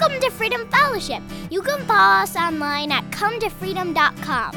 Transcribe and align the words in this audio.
Welcome 0.00 0.20
to 0.22 0.30
Freedom 0.30 0.66
Fellowship. 0.70 1.22
You 1.50 1.60
can 1.60 1.84
follow 1.84 2.22
us 2.22 2.34
online 2.34 2.90
at 2.90 3.04
cometofreedom.com. 3.10 4.54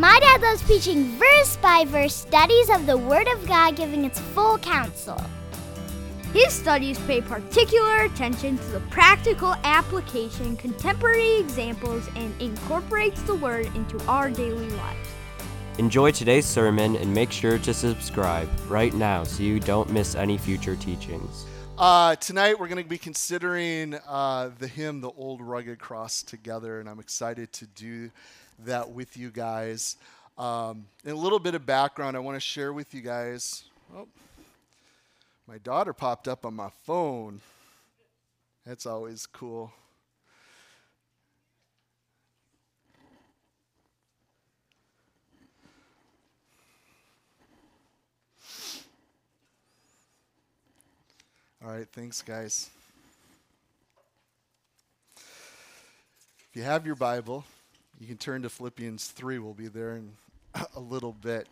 My 0.00 0.18
dad 0.18 0.42
loves 0.42 0.64
preaching 0.64 1.16
verse 1.16 1.56
by 1.58 1.84
verse 1.86 2.12
studies 2.12 2.70
of 2.70 2.86
the 2.86 2.98
Word 2.98 3.28
of 3.28 3.46
God, 3.46 3.76
giving 3.76 4.04
its 4.04 4.18
full 4.18 4.58
counsel. 4.58 5.22
His 6.32 6.52
studies 6.52 6.98
pay 7.06 7.20
particular 7.20 8.02
attention 8.02 8.58
to 8.58 8.64
the 8.70 8.80
practical 8.90 9.54
application, 9.62 10.56
contemporary 10.56 11.36
examples, 11.36 12.08
and 12.16 12.34
incorporates 12.42 13.22
the 13.22 13.36
Word 13.36 13.66
into 13.76 14.04
our 14.08 14.28
daily 14.28 14.70
lives. 14.70 15.08
Enjoy 15.78 16.10
today's 16.10 16.46
sermon 16.46 16.96
and 16.96 17.14
make 17.14 17.30
sure 17.30 17.58
to 17.58 17.72
subscribe 17.72 18.50
right 18.66 18.92
now 18.92 19.22
so 19.22 19.44
you 19.44 19.60
don't 19.60 19.88
miss 19.92 20.16
any 20.16 20.36
future 20.36 20.74
teachings. 20.74 21.46
Uh, 21.82 22.14
tonight 22.14 22.60
we're 22.60 22.68
going 22.68 22.80
to 22.80 22.88
be 22.88 22.96
considering 22.96 23.98
uh, 24.06 24.50
the 24.60 24.68
hymn, 24.68 25.00
The 25.00 25.10
Old 25.10 25.40
Rugged 25.40 25.80
Cross, 25.80 26.22
together, 26.22 26.78
and 26.78 26.88
I'm 26.88 27.00
excited 27.00 27.52
to 27.54 27.66
do 27.66 28.08
that 28.60 28.92
with 28.92 29.16
you 29.16 29.32
guys. 29.32 29.96
Um, 30.38 30.86
and 31.04 31.12
a 31.12 31.16
little 31.16 31.40
bit 31.40 31.56
of 31.56 31.66
background 31.66 32.16
I 32.16 32.20
want 32.20 32.36
to 32.36 32.40
share 32.40 32.72
with 32.72 32.94
you 32.94 33.00
guys. 33.00 33.64
Oh, 33.96 34.06
my 35.48 35.58
daughter 35.58 35.92
popped 35.92 36.28
up 36.28 36.46
on 36.46 36.54
my 36.54 36.70
phone. 36.84 37.40
That's 38.64 38.86
always 38.86 39.26
cool. 39.26 39.72
All 51.64 51.70
right, 51.70 51.86
thanks, 51.92 52.22
guys. 52.22 52.70
If 55.16 56.50
you 56.54 56.64
have 56.64 56.84
your 56.84 56.96
Bible, 56.96 57.44
you 58.00 58.08
can 58.08 58.16
turn 58.16 58.42
to 58.42 58.48
Philippians 58.48 59.06
3. 59.06 59.38
We'll 59.38 59.54
be 59.54 59.68
there 59.68 59.94
in 59.94 60.10
a 60.74 60.80
little 60.80 61.12
bit. 61.12 61.46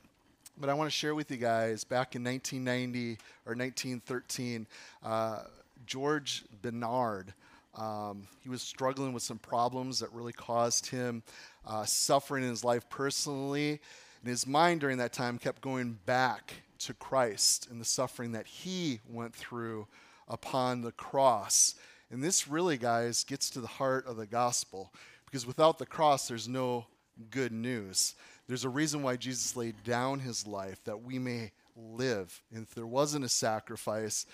But 0.58 0.68
I 0.68 0.74
want 0.74 0.90
to 0.90 0.96
share 0.96 1.14
with 1.14 1.30
you 1.30 1.36
guys 1.36 1.84
back 1.84 2.16
in 2.16 2.24
1990 2.24 3.18
or 3.46 3.54
1913, 3.54 4.66
uh, 5.04 5.42
George 5.86 6.42
Bennard. 6.60 7.32
Um, 7.76 8.26
he 8.42 8.48
was 8.48 8.62
struggling 8.62 9.12
with 9.12 9.22
some 9.22 9.38
problems 9.38 10.00
that 10.00 10.12
really 10.12 10.32
caused 10.32 10.86
him 10.86 11.22
uh, 11.64 11.84
suffering 11.84 12.42
in 12.42 12.50
his 12.50 12.64
life 12.64 12.90
personally. 12.90 13.78
And 14.22 14.28
his 14.28 14.44
mind 14.44 14.80
during 14.80 14.98
that 14.98 15.12
time 15.12 15.38
kept 15.38 15.62
going 15.62 16.00
back 16.04 16.54
to 16.80 16.94
Christ 16.94 17.68
and 17.70 17.80
the 17.80 17.84
suffering 17.84 18.32
that 18.32 18.46
he 18.46 19.00
went 19.08 19.34
through 19.34 19.86
upon 20.28 20.82
the 20.82 20.92
cross. 20.92 21.74
And 22.10 22.22
this 22.22 22.48
really, 22.48 22.76
guys, 22.76 23.24
gets 23.24 23.50
to 23.50 23.60
the 23.60 23.66
heart 23.66 24.06
of 24.06 24.16
the 24.16 24.26
gospel 24.26 24.92
because 25.26 25.46
without 25.46 25.78
the 25.78 25.86
cross, 25.86 26.28
there's 26.28 26.48
no 26.48 26.86
good 27.30 27.52
news. 27.52 28.14
There's 28.48 28.64
a 28.64 28.68
reason 28.68 29.02
why 29.02 29.16
Jesus 29.16 29.56
laid 29.56 29.76
down 29.84 30.20
his 30.20 30.46
life 30.46 30.82
that 30.84 31.02
we 31.02 31.18
may 31.18 31.52
live. 31.76 32.42
And 32.52 32.64
if 32.64 32.74
there 32.74 32.86
wasn't 32.86 33.24
a 33.24 33.28
sacrifice, 33.28 34.26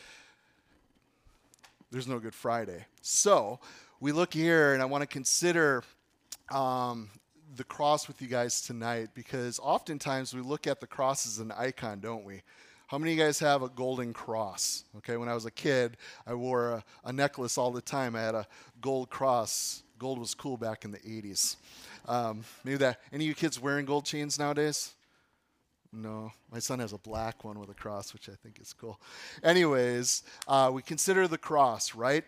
there's 1.91 2.09
no 2.09 2.19
Good 2.19 2.35
Friday. 2.35 2.85
So 3.03 3.61
we 4.01 4.13
look 4.13 4.33
here, 4.33 4.73
and 4.73 4.83
I 4.83 4.87
want 4.87 5.03
to 5.03 5.07
consider 5.07 5.85
um, 6.51 7.11
the 7.55 7.65
cross 7.65 8.09
with 8.09 8.21
you 8.21 8.29
guys 8.29 8.61
tonight 8.61 9.11
because 9.15 9.59
oftentimes 9.61 10.35
we 10.35 10.41
look 10.41 10.67
at 10.67 10.81
the 10.81 10.87
cross 10.87 11.27
as 11.27 11.39
an 11.39 11.53
icon, 11.53 12.01
don't 12.01 12.25
we? 12.25 12.43
How 12.89 12.99
many 12.99 13.13
of 13.13 13.19
you 13.19 13.25
guys 13.25 13.39
have 13.41 13.63
a 13.63 13.69
golden 13.69 14.13
cross? 14.13 14.85
Okay, 14.99 15.17
when 15.17 15.29
I 15.29 15.35
was 15.35 15.45
a 15.45 15.51
kid, 15.51 15.97
I 16.27 16.35
wore 16.35 16.71
a, 16.71 16.85
a 17.05 17.13
necklace 17.13 17.59
all 17.59 17.73
the 17.73 17.81
time. 17.81 18.15
I 18.15 18.21
had 18.21 18.35
a 18.35 18.47
gold 18.81 19.11
cross. 19.11 19.83
Gold 19.99 20.19
was 20.19 20.35
cool 20.35 20.57
back 20.57 20.85
in 20.85 20.93
the 20.93 20.99
80s. 20.99 21.57
Um, 22.07 22.45
maybe 22.65 22.77
that. 22.79 23.01
Any 23.13 23.25
of 23.25 23.29
you 23.29 23.35
kids 23.35 23.61
wearing 23.61 23.87
gold 23.87 24.05
chains 24.05 24.39
nowadays? 24.39 24.93
No, 25.93 26.31
my 26.53 26.59
son 26.59 26.79
has 26.81 26.93
a 26.93 26.99
black 26.99 27.43
one 27.43 27.59
with 27.59 27.71
a 27.71 27.75
cross, 27.75 28.13
which 28.13 28.29
I 28.29 28.35
think 28.35 28.61
is 28.61 28.73
cool. 28.73 29.01
Anyways, 29.43 30.23
uh, 30.47 30.71
we 30.73 30.83
consider 30.83 31.27
the 31.27 31.39
cross, 31.39 31.95
right? 31.95 32.25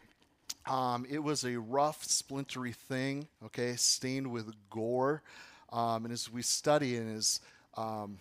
Um, 0.68 1.06
it 1.08 1.20
was 1.20 1.44
a 1.44 1.58
rough, 1.58 2.04
splintery 2.04 2.74
thing, 2.74 3.28
okay, 3.46 3.74
stained 3.76 4.30
with 4.30 4.52
gore. 4.68 5.22
Um, 5.72 6.04
and 6.04 6.12
as 6.12 6.30
we 6.30 6.42
study 6.42 6.96
and 6.96 7.16
as 7.16 7.40
um, 7.74 8.18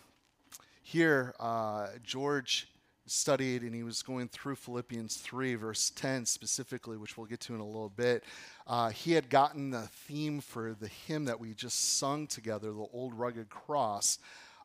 here, 0.82 1.36
uh, 1.42 1.88
George 2.04 2.70
studied 3.06 3.64
and 3.64 3.76
he 3.76 3.84
was 3.84 4.02
going 4.02 4.30
through 4.30 4.56
Philippians 4.56 5.18
3, 5.18 5.56
verse 5.56 5.92
10 5.96 6.26
specifically, 6.26 6.96
which 6.96 7.18
we'll 7.18 7.28
get 7.28 7.42
to 7.42 7.54
in 7.54 7.60
a 7.60 7.66
little 7.66 7.90
bit. 7.90 8.24
Uh, 8.66 8.90
he 8.90 9.12
had 9.12 9.30
gotten 9.30 9.70
the 9.70 9.90
theme 10.08 10.40
for 10.40 10.74
the 10.80 10.88
hymn 10.88 11.26
that 11.26 11.40
we 11.40 11.54
just 11.54 11.98
sung 11.98 12.28
together, 12.28 12.72
The 12.72 12.88
Old 12.94 13.14
Rugged 13.14 13.50
Cross, 13.50 14.20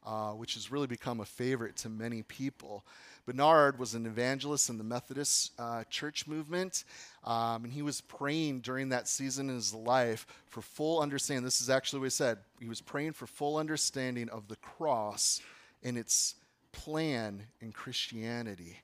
uh, 0.07 0.31
which 0.31 0.55
has 0.55 0.71
really 0.71 0.87
become 0.87 1.19
a 1.19 1.25
favorite 1.25 1.77
to 1.79 1.89
many 1.89 2.23
people. 2.23 2.85
Bennard 3.27 3.79
was 3.79 3.95
an 3.95 4.05
evangelist 4.05 4.69
in 4.69 4.79
the 4.79 4.85
Methodist 4.85 5.53
uh, 5.59 5.85
church 5.85 6.27
movement, 6.27 6.85
um, 7.25 7.65
and 7.65 7.73
he 7.73 7.83
was 7.83 8.01
praying 8.01 8.61
during 8.61 8.89
that 8.89 9.07
season 9.07 9.49
in 9.49 9.55
his 9.55 9.73
life 9.73 10.27
for 10.49 10.61
full 10.61 11.01
understanding. 11.01 11.45
This 11.45 11.61
is 11.61 11.71
actually 11.71 12.01
what 12.01 12.07
he 12.07 12.11
said. 12.11 12.39
He 12.59 12.69
was 12.69 12.81
praying 12.81 13.13
for 13.13 13.27
full 13.27 13.59
understanding 13.59 14.29
of 14.29 14.49
the 14.49 14.57
cross 14.57 15.41
and 15.85 15.97
its 15.97 16.35
plan 16.73 17.45
in 17.61 17.73
Christianity. 17.73 18.79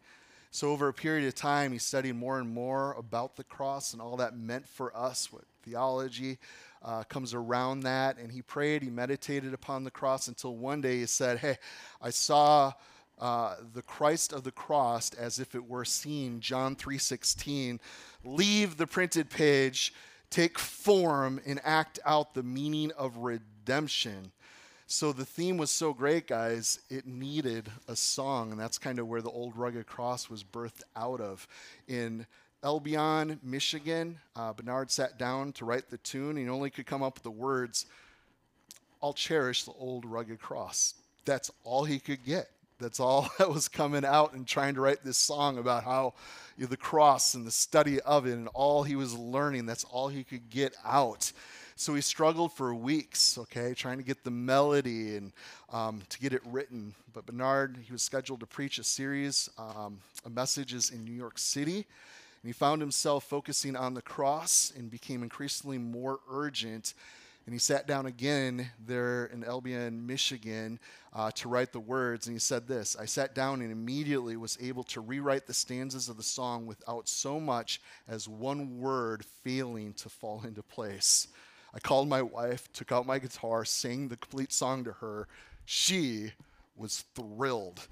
So, 0.51 0.71
over 0.71 0.89
a 0.89 0.95
period 0.95 1.27
of 1.27 1.35
time, 1.35 1.73
he 1.73 1.79
studied 1.79 2.15
more 2.15 2.39
and 2.39 2.49
more 2.49 2.95
about 2.95 3.37
the 3.37 3.45
cross 3.45 3.93
and 3.93 4.01
all 4.01 4.17
that 4.17 4.37
meant 4.37 4.67
for 4.67 4.97
us, 4.97 5.33
what 5.33 5.45
theology 5.63 6.39
uh, 6.83 7.03
comes 7.05 7.35
around 7.35 7.81
that. 7.81 8.19
And 8.19 8.33
he 8.33 8.41
prayed, 8.41 8.83
he 8.83 8.91
meditated 8.91 9.53
upon 9.53 9.85
the 9.85 9.91
cross 9.91 10.29
until 10.29 10.57
one 10.57 10.81
day 10.81 10.99
he 10.99 11.07
said, 11.07 11.39
Hey, 11.39 11.59
I 12.01 12.11
saw 12.11 12.73
uh, 13.21 13.57
the 13.75 13.83
Christ 13.83 14.33
of 14.33 14.45
the 14.45 14.53
cross 14.53 15.13
as 15.15 15.39
if 15.39 15.55
it 15.55 15.69
were 15.69 15.85
seen, 15.85 16.41
John 16.41 16.77
3:16, 16.77 17.81
leave 18.25 18.77
the 18.77 18.87
printed 18.87 19.31
page, 19.31 19.93
take 20.31 20.59
form 20.59 21.41
and 21.47 21.61
act 21.65 21.99
out 22.05 22.35
the 22.35 22.43
meaning 22.43 22.93
of 22.93 23.17
redemption. 23.19 24.33
So 24.87 25.13
the 25.13 25.27
theme 25.27 25.59
was 25.59 25.71
so 25.71 25.93
great, 25.93 26.27
guys, 26.27 26.81
it 26.89 27.07
needed 27.07 27.71
a 27.89 27.95
song, 27.95 28.53
and 28.53 28.59
that's 28.59 28.79
kind 28.79 28.99
of 28.99 29.07
where 29.07 29.21
the 29.21 29.31
old 29.31 29.55
rugged 29.55 29.87
cross 29.87 30.31
was 30.31 30.43
birthed 30.43 30.83
out 30.97 31.21
of. 31.21 31.47
In 31.87 32.27
Albion, 32.63 33.39
Michigan, 33.43 34.19
uh, 34.35 34.55
Bennard 34.55 34.91
sat 34.91 35.19
down 35.19 35.53
to 35.53 35.67
write 35.67 35.91
the 35.91 35.99
tune, 35.99 36.31
and 36.31 36.39
he 36.39 36.49
only 36.49 36.71
could 36.71 36.87
come 36.87 37.03
up 37.03 37.17
with 37.17 37.23
the 37.23 37.31
words, 37.31 37.85
I'll 39.03 39.13
cherish 39.13 39.65
the 39.65 39.73
old 39.73 40.05
rugged 40.05 40.41
cross. 40.41 40.95
That's 41.25 41.51
all 41.65 41.85
he 41.85 41.99
could 41.99 42.25
get. 42.25 42.51
That's 42.79 43.01
all 43.01 43.29
that 43.39 43.51
was 43.51 43.69
coming 43.69 44.05
out 44.05 44.35
and 44.35 44.47
trying 44.47 44.75
to 44.75 44.81
write 44.81 45.03
this 45.05 45.19
song 45.19 45.59
about 45.59 45.85
how 45.85 46.15
you 46.57 46.65
know, 46.65 46.69
the 46.69 46.77
cross 46.77 47.35
and 47.35 47.47
the 47.47 47.51
study 47.51 48.01
of 48.01 48.27
it 48.27 48.33
and 48.33 48.49
all 48.55 48.83
he 48.83 48.97
was 48.97 49.17
learning, 49.17 49.67
that's 49.67 49.85
all 49.85 50.09
he 50.09 50.25
could 50.25 50.49
get 50.51 50.75
out. 50.85 51.33
So 51.77 51.95
he 51.95 52.01
struggled 52.01 52.53
for 52.53 52.75
weeks, 52.75 53.39
okay, 53.39 53.73
trying 53.73 53.99
to 53.99 54.03
get 54.03 54.25
the 54.25 54.33
melody 54.33 55.17
and 55.17 55.33
um, 55.73 56.03
to 56.09 56.19
get 56.19 56.33
it 56.33 56.43
written. 56.47 56.93
But 57.13 57.27
Bennard, 57.27 57.79
he 57.87 57.93
was 57.93 58.03
scheduled 58.03 58.41
to 58.41 58.47
preach 58.47 58.81
a 58.81 58.85
series 58.85 59.49
um, 59.59 59.99
of 60.25 60.35
messages 60.35 60.91
in 60.91 61.05
New 61.05 61.13
York 61.13 61.39
City. 61.39 61.77
And 61.77 62.49
he 62.49 62.53
found 62.53 62.81
himself 62.81 63.25
focusing 63.25 63.77
on 63.77 63.95
the 63.95 64.03
cross 64.03 64.73
and 64.77 64.91
became 64.91 65.23
increasingly 65.23 65.79
more 65.79 66.19
urgent 66.29 66.95
and 67.49 67.55
he 67.55 67.59
sat 67.59 67.87
down 67.87 68.05
again 68.05 68.69
there 68.87 69.25
in 69.33 69.43
Albion, 69.43 70.07
Michigan, 70.07 70.79
uh, 71.15 71.31
to 71.31 71.49
write 71.49 71.73
the 71.73 71.81
words. 71.81 72.27
And 72.27 72.35
he 72.35 72.39
said 72.39 72.69
this 72.69 72.95
I 73.01 73.07
sat 73.07 73.35
down 73.35 73.63
and 73.63 73.73
immediately 73.73 74.37
was 74.37 74.59
able 74.61 74.85
to 74.85 75.01
rewrite 75.01 75.47
the 75.47 75.55
stanzas 75.55 76.11
of 76.11 76.19
the 76.19 76.23
song 76.23 76.67
without 76.67 77.09
so 77.09 77.41
much 77.41 77.81
as 78.07 78.29
one 78.29 78.79
word 78.79 79.25
failing 79.25 79.95
to 79.95 80.11
fall 80.11 80.43
into 80.47 80.63
place. 80.63 81.29
I 81.73 81.79
called 81.79 82.07
my 82.07 82.21
wife, 82.21 82.71
took 82.75 82.93
out 82.93 83.07
my 83.07 83.19
guitar, 83.19 83.65
sang 83.65 84.09
the 84.09 84.19
complete 84.19 84.53
song 84.53 84.85
to 84.85 84.93
her. 84.93 85.27
She 85.65 86.33
was 86.77 87.07
thrilled. 87.15 87.89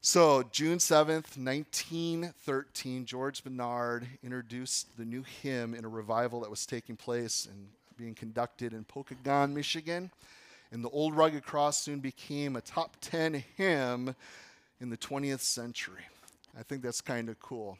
So, 0.00 0.44
June 0.44 0.78
7th, 0.78 1.36
1913, 1.36 3.04
George 3.04 3.44
Bennard 3.44 4.06
introduced 4.22 4.96
the 4.96 5.04
new 5.04 5.24
hymn 5.42 5.74
in 5.74 5.84
a 5.84 5.88
revival 5.88 6.40
that 6.40 6.48
was 6.48 6.64
taking 6.64 6.96
place 6.96 7.46
in 7.50 7.68
being 7.96 8.14
conducted 8.14 8.72
in 8.72 8.84
Pokagon, 8.84 9.52
Michigan. 9.52 10.10
And 10.72 10.84
the 10.84 10.90
Old 10.90 11.14
Rugged 11.14 11.44
Cross 11.44 11.82
soon 11.82 12.00
became 12.00 12.56
a 12.56 12.60
top 12.60 12.96
10 13.00 13.44
hymn 13.56 14.14
in 14.80 14.90
the 14.90 14.96
20th 14.96 15.40
century. 15.40 16.02
I 16.58 16.62
think 16.62 16.82
that's 16.82 17.00
kind 17.00 17.28
of 17.28 17.38
cool. 17.40 17.78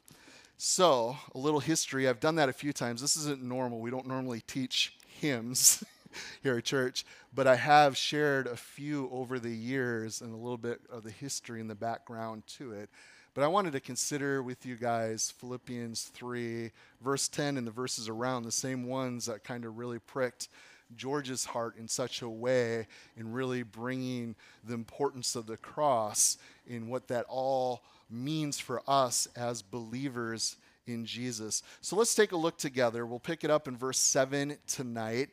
So, 0.57 1.17
a 1.35 1.39
little 1.39 1.61
history. 1.61 2.09
I've 2.09 2.21
done 2.21 2.37
that 2.37 2.49
a 2.49 2.53
few 2.53 2.73
times. 2.73 3.01
This 3.01 3.17
isn't 3.17 3.43
normal. 3.43 3.81
We 3.81 3.91
don't 3.91 4.07
normally 4.07 4.43
teach 4.47 4.97
hymns. 5.21 5.85
here 6.43 6.59
at 6.59 6.65
church, 6.65 7.05
but 7.35 7.47
I 7.47 7.57
have 7.57 7.97
shared 7.97 8.47
a 8.47 8.57
few 8.57 9.09
over 9.12 9.39
the 9.39 9.51
years 9.51 10.21
and 10.21 10.33
a 10.33 10.37
little 10.37 10.57
bit 10.57 10.81
of 10.91 11.03
the 11.03 11.11
history 11.11 11.61
and 11.61 11.69
the 11.69 11.75
background 11.75 12.47
to 12.59 12.73
it. 12.73 12.91
But 13.37 13.44
I 13.44 13.49
wanted 13.49 13.75
to 13.75 13.81
consider 13.81 14.43
with 14.43 14.65
you 14.65 14.77
guys 14.77 15.35
Philippians 15.37 16.05
3, 16.15 16.71
verse 17.03 17.29
10, 17.29 17.59
and 17.59 17.67
the 17.67 17.71
verses 17.71 18.09
around, 18.09 18.44
the 18.44 18.50
same 18.50 18.87
ones 18.87 19.27
that 19.27 19.44
kind 19.44 19.67
of 19.67 19.77
really 19.77 19.99
pricked 19.99 20.49
George's 20.97 21.44
heart 21.44 21.77
in 21.77 21.87
such 21.87 22.23
a 22.23 22.29
way 22.31 22.87
in 23.15 23.31
really 23.31 23.62
bringing 23.62 24.37
the 24.65 24.73
importance 24.73 25.37
of 25.37 25.44
the 25.44 25.59
cross 25.59 26.38
in 26.67 26.88
what 26.88 27.09
that 27.09 27.27
all 27.29 27.83
means 28.09 28.59
for 28.59 28.83
us 28.88 29.29
as 29.37 29.61
believers 29.61 30.56
in 30.87 31.05
Jesus. 31.05 31.62
So 31.83 31.94
let's 31.94 32.15
take 32.15 32.33
a 32.33 32.38
look 32.38 32.56
together. 32.56 33.05
We'll 33.05 33.19
pick 33.19 33.44
it 33.44 33.50
up 33.50 33.69
in 33.69 33.77
verse 33.77 33.99
7 33.99 34.56
tonight. 34.67 35.29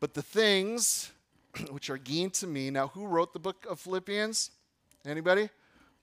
But 0.00 0.12
the 0.12 0.20
things 0.20 1.12
which 1.70 1.88
are 1.88 1.96
gained 1.96 2.34
to 2.34 2.46
me. 2.46 2.68
Now, 2.68 2.88
who 2.88 3.06
wrote 3.06 3.32
the 3.32 3.38
book 3.38 3.64
of 3.70 3.80
Philippians? 3.80 4.50
Anybody? 5.06 5.48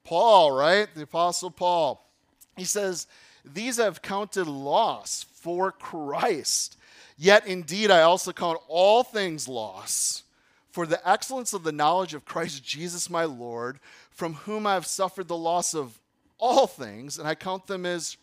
Paul, 0.05 0.51
right? 0.51 0.87
The 0.95 1.03
Apostle 1.03 1.51
Paul. 1.51 2.09
He 2.55 2.63
says, 2.63 3.07
These 3.43 3.79
I've 3.79 4.01
counted 4.01 4.47
loss 4.47 5.25
for 5.33 5.71
Christ. 5.71 6.77
Yet 7.17 7.45
indeed, 7.45 7.91
I 7.91 8.01
also 8.01 8.31
count 8.31 8.59
all 8.67 9.03
things 9.03 9.47
loss 9.47 10.23
for 10.71 10.85
the 10.85 11.09
excellence 11.09 11.53
of 11.53 11.63
the 11.63 11.71
knowledge 11.71 12.13
of 12.13 12.25
Christ 12.25 12.63
Jesus 12.63 13.09
my 13.09 13.23
Lord, 13.23 13.79
from 14.11 14.33
whom 14.33 14.67
I 14.67 14.73
have 14.73 14.85
suffered 14.85 15.27
the 15.27 15.37
loss 15.37 15.73
of 15.73 15.99
all 16.37 16.67
things, 16.67 17.17
and 17.17 17.27
I 17.27 17.35
count 17.35 17.67
them 17.67 17.85
as 17.85 18.17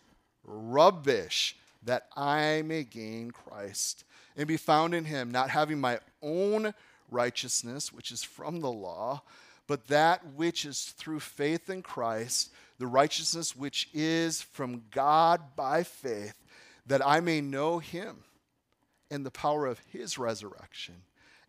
rubbish, 0.45 1.57
that 1.83 2.09
I 2.15 2.63
may 2.63 2.85
gain 2.85 3.31
Christ 3.31 4.05
and 4.37 4.47
be 4.47 4.57
found 4.57 4.95
in 4.95 5.07
him, 5.07 5.31
not 5.31 5.51
having 5.51 5.81
my 5.81 5.99
own 6.23 6.75
righteousness, 7.11 7.93
which 7.93 8.11
is 8.11 8.23
from 8.23 8.61
the 8.61 8.71
law, 8.71 9.23
but 9.67 9.89
that 9.89 10.35
which 10.35 10.65
is 10.65 10.95
through 10.97 11.21
faith 11.21 11.71
in 11.71 11.83
Christ, 11.83 12.51
the 12.79 12.87
righteousness 12.87 13.57
which 13.57 13.89
is 13.95 14.43
from 14.43 14.85
God 14.91 15.41
by 15.57 15.83
faith, 15.83 16.37
that 16.87 17.07
I 17.07 17.21
may 17.21 17.41
know 17.41 17.79
him 17.79 18.25
and 19.11 19.25
the 19.25 19.31
power 19.31 19.67
of 19.67 19.81
his 19.91 20.19
resurrection 20.19 20.97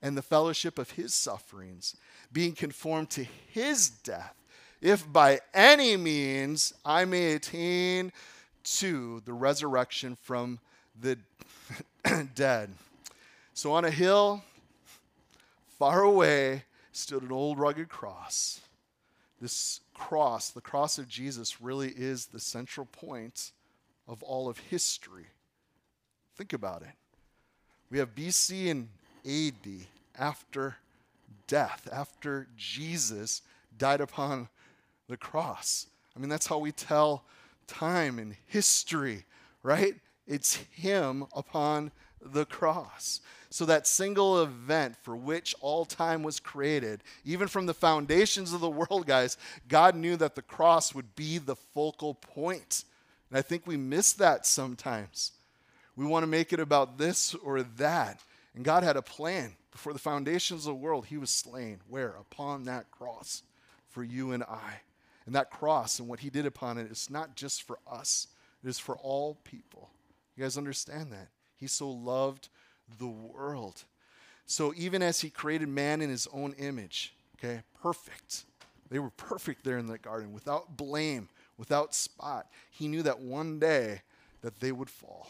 and 0.01 0.18
the 0.18 0.21
fellowship 0.21 0.77
of 0.77 0.92
his 0.92 1.13
sufferings, 1.13 1.95
being 2.31 2.54
conformed 2.54 3.10
to 3.12 3.25
his 3.48 3.89
death, 3.89 4.36
if 4.81 5.12
by 5.12 5.39
any 5.54 5.95
means 5.95 6.74
I 6.83 7.06
may 7.06 7.33
attain 7.33 8.12
to 8.63 9.21
the 9.25 9.33
resurrection 9.33 10.18
from 10.21 10.60
the 11.00 11.18
dead. 12.36 12.69
So 13.54 13.71
on 13.71 13.86
a 13.86 13.92
hill 13.92 14.44
far 15.80 16.01
away 16.01 16.63
stood 16.94 17.24
an 17.24 17.31
old 17.31 17.60
rugged 17.60 17.90
cross. 17.90 18.62
This 19.42 19.81
cross, 19.94 20.51
the 20.51 20.62
cross 20.62 20.98
of 20.98 21.10
Jesus, 21.10 21.60
really 21.60 21.90
is 21.90 22.28
the 22.28 22.40
central 22.40 22.86
point 22.86 23.51
of 24.07 24.24
all 24.24 24.48
of 24.48 24.57
history. 24.57 25.25
Think 26.36 26.54
about 26.54 26.81
it. 26.81 26.95
We 27.90 28.00
have 28.00 28.16
BC 28.16 28.72
and 28.72 28.90
AD 29.25 29.88
after 30.18 30.78
death, 31.48 31.88
after 31.92 32.48
Jesus 32.56 33.42
died 33.78 34.01
upon 34.01 34.50
the 35.07 35.18
cross. 35.18 35.88
I 36.16 36.19
mean, 36.19 36.30
that's 36.30 36.48
how 36.48 36.57
we 36.57 36.72
tell 36.72 37.24
time 37.68 38.19
and 38.19 38.36
history, 38.48 39.25
right? 39.62 39.96
It's 40.28 40.56
Him 40.72 41.25
upon 41.36 41.92
the 42.24 42.46
cross. 42.46 43.22
So, 43.50 43.66
that 43.66 43.86
single 43.86 44.42
event 44.42 44.96
for 45.04 45.16
which 45.16 45.54
all 45.62 45.86
time 45.86 46.24
was 46.24 46.40
created, 46.40 47.04
even 47.24 47.48
from 47.48 47.68
the 47.68 47.74
foundations 47.74 48.52
of 48.52 48.62
the 48.62 48.70
world, 48.72 49.06
guys, 49.06 49.38
God 49.68 49.96
knew 49.96 50.16
that 50.18 50.36
the 50.36 50.42
cross 50.42 50.96
would 50.96 51.16
be 51.16 51.38
the 51.38 51.56
focal 51.56 52.16
point. 52.16 52.84
And 53.30 53.38
I 53.38 53.42
think 53.42 53.68
we 53.68 53.78
miss 53.78 54.14
that 54.14 54.46
sometimes. 54.46 55.34
We 55.96 56.06
want 56.06 56.24
to 56.24 56.28
make 56.28 56.54
it 56.54 56.60
about 56.60 56.98
this 56.98 57.36
or 57.36 57.62
that. 57.62 58.22
And 58.56 58.66
God 58.66 58.84
had 58.84 58.98
a 58.98 59.02
plan. 59.02 59.56
Before 59.72 59.94
the 59.94 60.00
foundations 60.00 60.68
of 60.68 60.74
the 60.74 60.80
world, 60.80 61.08
He 61.08 61.18
was 61.18 61.30
slain. 61.30 61.80
Where? 61.88 62.10
Upon 62.10 62.66
that 62.66 62.92
cross 62.92 63.44
for 63.90 64.04
you 64.04 64.31
and 64.31 64.44
I. 64.44 64.81
And 65.25 65.36
that 65.36 65.52
cross 65.52 66.00
and 66.00 66.08
what 66.08 66.20
He 66.20 66.30
did 66.30 66.46
upon 66.46 66.78
it 66.78 66.92
is 66.92 67.10
not 67.10 67.36
just 67.36 67.64
for 67.64 67.80
us, 67.92 68.28
it 68.64 68.70
is 68.70 68.80
for 68.80 68.96
all 68.98 69.38
people. 69.44 69.90
You 70.36 70.44
guys 70.44 70.58
understand 70.58 71.12
that? 71.12 71.30
He 71.63 71.68
so 71.68 71.89
loved 71.89 72.50
the 73.00 73.07
world. 73.07 73.83
So 74.45 74.74
even 74.75 75.01
as 75.01 75.21
He 75.21 75.30
created 75.30 75.69
man 75.69 76.01
in 76.01 76.10
His 76.10 76.27
own 76.33 76.54
image, 76.60 77.13
okay, 77.38 77.62
perfect. 77.81 78.44
They 78.89 79.00
were 79.00 79.12
perfect 79.12 79.63
there 79.63 79.77
in 79.77 79.88
the 79.88 79.98
garden, 79.98 80.33
without 80.33 80.77
blame, 80.77 81.30
without 81.57 81.95
spot. 81.95 82.48
He 82.69 82.88
knew 82.88 83.01
that 83.04 83.19
one 83.19 83.60
day 83.60 84.01
that 84.42 84.60
they 84.60 84.71
would 84.71 84.89
fall 84.89 85.30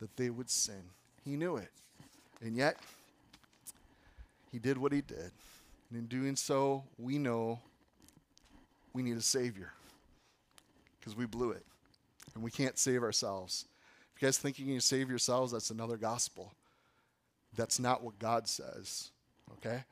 that 0.00 0.16
they 0.16 0.30
would 0.30 0.50
sin. 0.50 0.90
He 1.24 1.36
knew 1.36 1.56
it. 1.56 1.70
And 2.40 2.56
yet, 2.56 2.76
he 4.52 4.58
did 4.58 4.78
what 4.78 4.92
he 4.92 5.00
did. 5.00 5.32
And 5.90 5.98
in 5.98 6.06
doing 6.06 6.36
so, 6.36 6.84
we 6.98 7.18
know 7.18 7.60
we 8.92 9.02
need 9.02 9.16
a 9.16 9.22
Savior 9.22 9.72
because 10.98 11.16
we 11.16 11.26
blew 11.26 11.50
it. 11.50 11.64
And 12.34 12.42
we 12.42 12.50
can't 12.50 12.78
save 12.78 13.02
ourselves. 13.02 13.66
You 14.18 14.26
guys 14.26 14.38
think 14.38 14.58
you 14.58 14.66
can 14.66 14.80
save 14.80 15.08
yourselves, 15.10 15.52
that's 15.52 15.70
another 15.70 15.96
gospel. 15.96 16.52
That's 17.54 17.78
not 17.78 18.02
what 18.02 18.18
God 18.18 18.48
says. 18.48 19.10
Okay? 19.58 19.84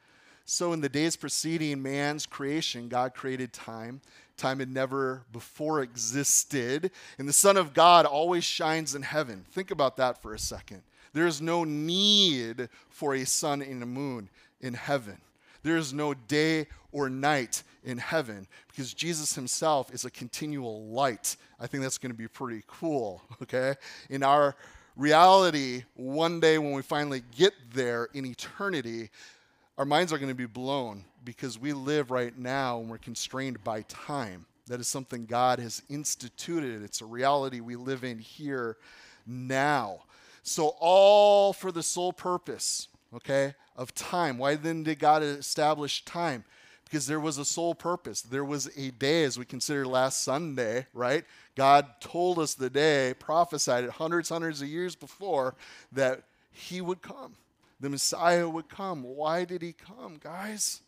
So, 0.47 0.73
in 0.73 0.81
the 0.81 0.89
days 0.91 1.17
preceding 1.17 1.83
man's 1.83 2.27
creation, 2.27 2.89
God 2.89 3.15
created 3.15 3.53
time. 3.53 4.03
Time 4.37 4.59
had 4.59 4.69
never 4.69 5.23
before 5.33 5.81
existed. 5.81 6.91
And 7.19 7.29
the 7.29 7.33
Son 7.33 7.57
of 7.57 7.73
God 7.73 8.05
always 8.05 8.45
shines 8.45 8.95
in 8.95 9.03
heaven. 9.03 9.45
Think 9.53 9.71
about 9.71 9.97
that 9.97 10.21
for 10.21 10.35
a 10.35 10.39
second. 10.39 10.83
There 11.15 11.27
is 11.27 11.41
no 11.41 11.65
need 11.65 12.69
for 12.91 13.15
a 13.15 13.25
sun 13.25 13.63
and 13.63 13.83
a 13.83 13.87
moon 13.87 14.29
in 14.61 14.75
heaven. 14.75 15.19
There 15.63 15.77
is 15.77 15.95
no 15.95 16.13
day 16.13 16.67
or 16.93 17.09
night 17.09 17.63
in 17.85 17.99
heaven 17.99 18.47
because 18.69 18.95
Jesus 18.95 19.35
himself 19.35 19.93
is 19.93 20.05
a 20.05 20.11
continual 20.11 20.87
light. 20.87 21.37
I 21.61 21.67
think 21.67 21.83
that's 21.83 21.99
going 21.99 22.13
to 22.13 22.19
be 22.19 22.29
pretty 22.29 22.63
cool, 22.67 23.23
okay? 23.43 23.75
In 24.11 24.23
our 24.23 24.57
reality, 24.97 25.85
one 25.95 26.41
day 26.41 26.59
when 26.59 26.73
we 26.73 26.83
finally 26.83 27.23
get 27.37 27.53
there 27.73 28.09
in 28.15 28.27
eternity, 28.27 29.11
our 29.77 29.85
minds 29.85 30.13
are 30.13 30.19
going 30.19 30.29
to 30.29 30.35
be 30.35 30.47
blown 30.47 31.05
because 31.25 31.59
we 31.59 31.73
live 31.73 32.11
right 32.11 32.37
now 32.39 32.81
and 32.81 32.89
we're 32.89 32.99
constrained 32.99 33.63
by 33.65 33.83
time. 33.83 34.47
That 34.67 34.81
is 34.81 34.89
something 34.89 35.27
God 35.27 35.59
has 35.59 35.83
instituted. 35.91 36.83
It's 36.83 37.03
a 37.03 37.07
reality 37.07 37.61
we 37.61 37.77
live 37.77 38.03
in 38.03 38.19
here 38.19 38.77
now. 39.27 40.05
So, 40.43 40.75
all 40.81 41.53
for 41.53 41.73
the 41.73 41.83
sole 41.83 42.13
purpose, 42.13 42.89
okay, 43.15 43.55
of 43.77 43.95
time. 43.95 44.39
Why 44.39 44.55
then 44.55 44.83
did 44.83 44.99
God 44.99 45.23
establish 45.23 46.05
time? 46.05 46.45
Because 46.85 47.07
there 47.07 47.21
was 47.21 47.39
a 47.39 47.45
sole 47.45 47.75
purpose. 47.75 48.23
There 48.23 48.45
was 48.45 48.71
a 48.77 48.91
day, 48.91 49.25
as 49.25 49.39
we 49.39 49.45
consider 49.45 49.87
last 49.87 50.23
Sunday, 50.23 50.87
right? 50.93 51.25
God 51.57 51.87
told 52.01 52.39
us 52.39 52.55
the 52.55 52.71
day, 52.71 53.15
prophesied 53.19 53.85
it 53.85 53.91
hundreds, 53.91 54.29
hundreds 54.29 54.63
of 54.63 54.69
years 54.69 54.95
before, 54.95 55.55
that 55.93 56.25
He 56.53 56.81
would 56.81 57.03
come 57.03 57.37
the 57.85 57.91
Messiah 57.91 58.49
would 58.49 58.69
come. 58.69 59.03
Why 59.03 59.45
did 59.45 59.61
he 59.61 59.75
come, 59.75 60.17
guys? 60.19 60.81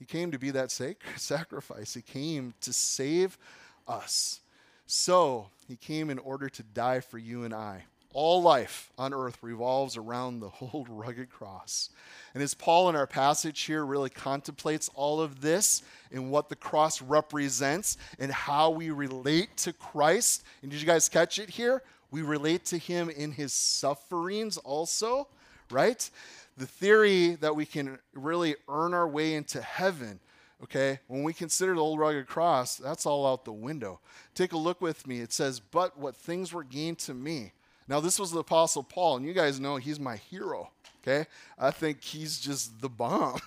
He 0.00 0.04
came 0.04 0.32
to 0.32 0.38
be 0.38 0.50
that 0.50 0.70
sacrifice. 1.16 1.94
He 1.94 2.02
came 2.02 2.54
to 2.62 2.72
save 2.72 3.38
us. 3.86 4.40
So, 4.86 5.48
he 5.68 5.76
came 5.76 6.10
in 6.10 6.18
order 6.18 6.48
to 6.48 6.62
die 6.62 7.00
for 7.00 7.18
you 7.18 7.44
and 7.44 7.54
I. 7.54 7.84
All 8.16 8.40
life 8.40 8.90
on 8.96 9.12
earth 9.12 9.38
revolves 9.42 9.96
around 9.96 10.40
the 10.40 10.50
old 10.72 10.88
rugged 10.88 11.28
cross. 11.30 11.90
And 12.32 12.42
as 12.42 12.54
Paul 12.54 12.88
in 12.88 12.96
our 12.96 13.06
passage 13.06 13.62
here 13.62 13.84
really 13.84 14.10
contemplates 14.10 14.88
all 14.94 15.20
of 15.20 15.40
this 15.40 15.82
and 16.10 16.30
what 16.30 16.48
the 16.48 16.56
cross 16.56 17.02
represents 17.02 17.98
and 18.18 18.32
how 18.32 18.70
we 18.70 18.90
relate 18.90 19.56
to 19.58 19.72
Christ, 19.72 20.44
and 20.62 20.70
did 20.70 20.80
you 20.80 20.86
guys 20.86 21.08
catch 21.08 21.38
it 21.38 21.50
here? 21.50 21.82
We 22.10 22.22
relate 22.22 22.64
to 22.66 22.78
him 22.78 23.10
in 23.10 23.32
his 23.32 23.52
sufferings 23.52 24.56
also 24.56 25.28
right? 25.70 26.08
The 26.56 26.66
theory 26.66 27.34
that 27.36 27.54
we 27.54 27.66
can 27.66 27.98
really 28.14 28.56
earn 28.68 28.94
our 28.94 29.08
way 29.08 29.34
into 29.34 29.60
heaven, 29.60 30.20
okay, 30.62 31.00
when 31.06 31.22
we 31.22 31.32
consider 31.32 31.74
the 31.74 31.80
old 31.80 31.98
rugged 31.98 32.26
cross, 32.26 32.76
that's 32.76 33.06
all 33.06 33.26
out 33.26 33.44
the 33.44 33.52
window. 33.52 34.00
Take 34.34 34.52
a 34.52 34.58
look 34.58 34.80
with 34.80 35.06
me. 35.06 35.20
It 35.20 35.32
says, 35.32 35.60
But 35.60 35.98
what 35.98 36.16
things 36.16 36.52
were 36.52 36.64
gained 36.64 36.98
to 37.00 37.14
me. 37.14 37.52
Now, 37.88 38.00
this 38.00 38.18
was 38.18 38.32
the 38.32 38.40
Apostle 38.40 38.82
Paul, 38.82 39.16
and 39.16 39.26
you 39.26 39.32
guys 39.32 39.60
know 39.60 39.76
he's 39.76 40.00
my 40.00 40.16
hero, 40.16 40.70
okay? 41.02 41.28
I 41.58 41.70
think 41.70 42.02
he's 42.02 42.40
just 42.40 42.80
the 42.80 42.88
bomb. 42.88 43.38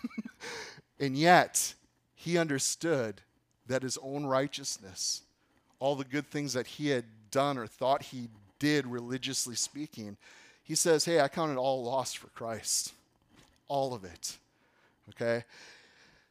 and 1.00 1.18
yet, 1.18 1.74
he 2.16 2.38
understood 2.38 3.22
that 3.68 3.84
his 3.84 3.98
own 4.02 4.26
righteousness, 4.26 5.24
all 5.80 5.96
the 5.96 6.06
good 6.06 6.30
things 6.30 6.54
that 6.54 6.68
he 6.68 6.90
had 6.90 7.06
done 7.32 7.58
or 7.58 7.68
thought 7.68 8.04
he 8.04 8.30
did 8.60 8.88
religiously 8.88 9.56
speaking, 9.56 10.18
he 10.64 10.76
says, 10.76 11.06
Hey, 11.06 11.20
I 11.20 11.28
count 11.28 11.52
it 11.52 11.58
all 11.58 11.84
lost 11.84 12.18
for 12.18 12.28
Christ. 12.28 12.94
all 13.68 13.94
of 13.94 14.04
it. 14.04 14.38
Okay? 15.10 15.44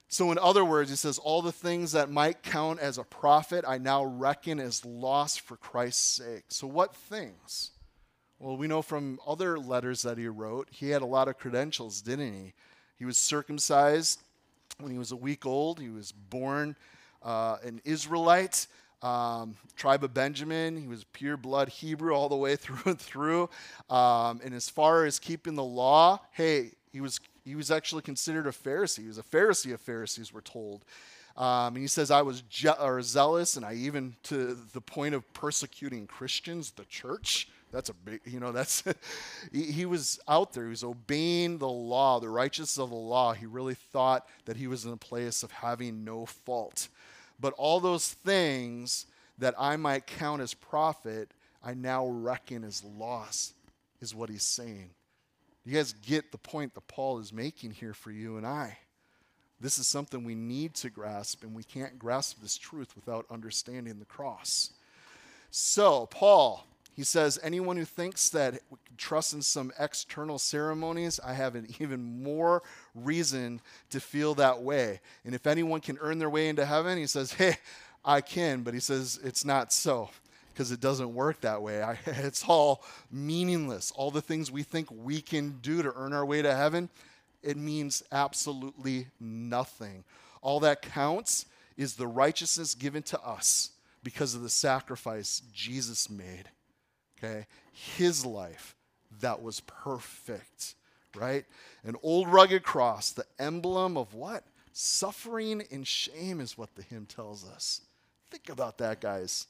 So, 0.08 0.32
in 0.32 0.38
other 0.38 0.64
words, 0.64 0.90
he 0.90 0.96
says, 0.96 1.18
All 1.18 1.42
the 1.42 1.52
things 1.52 1.92
that 1.92 2.10
might 2.10 2.42
count 2.42 2.80
as 2.80 2.96
a 2.96 3.04
profit, 3.04 3.64
I 3.68 3.78
now 3.78 4.04
reckon 4.04 4.58
as 4.58 4.84
loss 4.84 5.36
for 5.36 5.56
Christ's 5.56 6.06
sake. 6.06 6.44
So, 6.48 6.66
what 6.66 6.96
things? 6.96 7.72
Well, 8.38 8.56
we 8.56 8.68
know 8.68 8.82
from 8.82 9.18
other 9.26 9.58
letters 9.58 10.02
that 10.02 10.16
he 10.16 10.28
wrote, 10.28 10.68
he 10.70 10.90
had 10.90 11.02
a 11.02 11.06
lot 11.06 11.28
of 11.28 11.38
credentials, 11.38 12.00
didn't 12.00 12.32
he? 12.32 12.52
He 12.98 13.04
was 13.04 13.18
circumcised 13.18 14.22
when 14.80 14.92
he 14.92 14.98
was 14.98 15.10
a 15.10 15.16
week 15.16 15.44
old, 15.44 15.80
he 15.80 15.88
was 15.88 16.12
born 16.12 16.76
uh, 17.22 17.56
an 17.64 17.80
Israelite. 17.84 18.66
Um, 19.00 19.54
tribe 19.76 20.02
of 20.02 20.12
Benjamin. 20.12 20.76
He 20.76 20.88
was 20.88 21.04
pure 21.04 21.36
blood 21.36 21.68
Hebrew 21.68 22.12
all 22.12 22.28
the 22.28 22.36
way 22.36 22.56
through 22.56 22.82
and 22.84 22.98
through. 22.98 23.48
Um, 23.88 24.40
and 24.44 24.52
as 24.52 24.68
far 24.68 25.04
as 25.04 25.20
keeping 25.20 25.54
the 25.54 25.62
law, 25.62 26.18
hey, 26.32 26.72
he 26.92 27.00
was 27.00 27.20
he 27.44 27.54
was 27.54 27.70
actually 27.70 28.02
considered 28.02 28.48
a 28.48 28.50
Pharisee. 28.50 29.02
He 29.02 29.06
was 29.06 29.18
a 29.18 29.22
Pharisee 29.22 29.72
of 29.72 29.80
Pharisees, 29.80 30.34
we're 30.34 30.40
told. 30.40 30.84
Um, 31.36 31.74
and 31.74 31.78
he 31.78 31.86
says, 31.86 32.10
I 32.10 32.22
was 32.22 32.42
je- 32.42 33.00
zealous, 33.02 33.56
and 33.56 33.64
I 33.64 33.74
even 33.74 34.16
to 34.24 34.58
the 34.72 34.80
point 34.80 35.14
of 35.14 35.32
persecuting 35.32 36.08
Christians, 36.08 36.72
the 36.72 36.84
church. 36.86 37.48
That's 37.70 37.90
a 37.90 37.94
big, 37.94 38.20
you 38.24 38.40
know, 38.40 38.52
that's, 38.58 38.82
he, 39.52 39.64
he 39.64 39.86
was 39.86 40.18
out 40.28 40.52
there. 40.52 40.64
He 40.64 40.70
was 40.70 40.84
obeying 40.84 41.58
the 41.58 41.68
law, 41.68 42.20
the 42.20 42.28
righteousness 42.28 42.78
of 42.78 42.90
the 42.90 42.96
law. 42.96 43.32
He 43.32 43.46
really 43.46 43.74
thought 43.74 44.28
that 44.44 44.56
he 44.56 44.66
was 44.66 44.84
in 44.84 44.92
a 44.92 44.96
place 44.96 45.42
of 45.42 45.50
having 45.50 46.04
no 46.04 46.26
fault. 46.26 46.88
But 47.40 47.54
all 47.56 47.80
those 47.80 48.08
things 48.08 49.06
that 49.38 49.54
I 49.58 49.76
might 49.76 50.06
count 50.06 50.42
as 50.42 50.54
profit, 50.54 51.30
I 51.62 51.74
now 51.74 52.06
reckon 52.06 52.64
as 52.64 52.82
loss, 52.82 53.52
is 54.00 54.14
what 54.14 54.30
he's 54.30 54.42
saying. 54.42 54.90
You 55.64 55.74
guys 55.74 55.92
get 55.92 56.32
the 56.32 56.38
point 56.38 56.74
that 56.74 56.88
Paul 56.88 57.18
is 57.18 57.32
making 57.32 57.72
here 57.72 57.94
for 57.94 58.10
you 58.10 58.36
and 58.36 58.46
I. 58.46 58.78
This 59.60 59.78
is 59.78 59.88
something 59.88 60.24
we 60.24 60.34
need 60.34 60.74
to 60.74 60.90
grasp, 60.90 61.42
and 61.42 61.54
we 61.54 61.64
can't 61.64 61.98
grasp 61.98 62.40
this 62.40 62.56
truth 62.56 62.94
without 62.94 63.26
understanding 63.30 63.98
the 63.98 64.04
cross. 64.04 64.70
So, 65.50 66.06
Paul, 66.06 66.64
he 66.98 67.04
says, 67.04 67.38
anyone 67.44 67.76
who 67.76 67.84
thinks 67.84 68.28
that 68.30 68.58
trusts 68.96 69.32
in 69.32 69.40
some 69.40 69.70
external 69.78 70.36
ceremonies, 70.36 71.20
I 71.24 71.32
have 71.32 71.54
an 71.54 71.68
even 71.78 72.24
more 72.24 72.64
reason 72.92 73.60
to 73.90 74.00
feel 74.00 74.34
that 74.34 74.62
way. 74.62 74.98
And 75.24 75.32
if 75.32 75.46
anyone 75.46 75.80
can 75.80 75.96
earn 76.00 76.18
their 76.18 76.28
way 76.28 76.48
into 76.48 76.66
heaven, 76.66 76.98
he 76.98 77.06
says, 77.06 77.34
hey, 77.34 77.58
I 78.04 78.20
can, 78.20 78.62
but 78.62 78.74
he 78.74 78.80
says 78.80 79.20
it's 79.22 79.44
not 79.44 79.72
so 79.72 80.10
because 80.52 80.72
it 80.72 80.80
doesn't 80.80 81.14
work 81.14 81.40
that 81.42 81.62
way. 81.62 81.84
I, 81.84 81.98
it's 82.06 82.44
all 82.48 82.82
meaningless. 83.12 83.92
All 83.92 84.10
the 84.10 84.20
things 84.20 84.50
we 84.50 84.64
think 84.64 84.88
we 84.90 85.20
can 85.20 85.60
do 85.62 85.84
to 85.84 85.92
earn 85.94 86.12
our 86.12 86.26
way 86.26 86.42
to 86.42 86.52
heaven, 86.52 86.88
it 87.44 87.56
means 87.56 88.02
absolutely 88.10 89.06
nothing. 89.20 90.02
All 90.42 90.58
that 90.60 90.82
counts 90.82 91.46
is 91.76 91.94
the 91.94 92.08
righteousness 92.08 92.74
given 92.74 93.04
to 93.04 93.20
us 93.20 93.70
because 94.02 94.34
of 94.34 94.42
the 94.42 94.48
sacrifice 94.48 95.42
Jesus 95.54 96.10
made. 96.10 96.50
Okay? 97.18 97.46
His 97.72 98.24
life 98.24 98.74
that 99.20 99.42
was 99.42 99.60
perfect, 99.60 100.74
right? 101.16 101.44
An 101.84 101.96
old 102.02 102.28
rugged 102.28 102.62
cross, 102.62 103.10
the 103.10 103.26
emblem 103.38 103.96
of 103.96 104.14
what? 104.14 104.44
Suffering 104.72 105.64
and 105.70 105.86
shame 105.86 106.40
is 106.40 106.56
what 106.56 106.74
the 106.74 106.82
hymn 106.82 107.06
tells 107.06 107.48
us. 107.48 107.80
Think 108.30 108.48
about 108.48 108.78
that, 108.78 109.00
guys. 109.00 109.46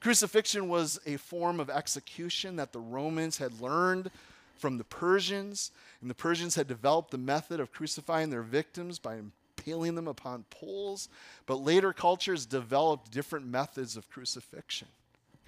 Crucifixion 0.00 0.68
was 0.68 0.98
a 1.04 1.16
form 1.18 1.60
of 1.60 1.68
execution 1.68 2.56
that 2.56 2.72
the 2.72 2.80
Romans 2.80 3.36
had 3.36 3.60
learned 3.60 4.10
from 4.56 4.78
the 4.78 4.84
Persians, 4.84 5.72
and 6.00 6.08
the 6.08 6.14
Persians 6.14 6.54
had 6.54 6.66
developed 6.66 7.10
the 7.10 7.18
method 7.18 7.60
of 7.60 7.72
crucifying 7.72 8.30
their 8.30 8.42
victims 8.42 8.98
by 8.98 9.16
impaling 9.16 9.94
them 9.94 10.08
upon 10.08 10.44
poles. 10.50 11.08
But 11.46 11.56
later 11.56 11.92
cultures 11.92 12.46
developed 12.46 13.10
different 13.10 13.46
methods 13.46 13.96
of 13.96 14.08
crucifixion. 14.08 14.88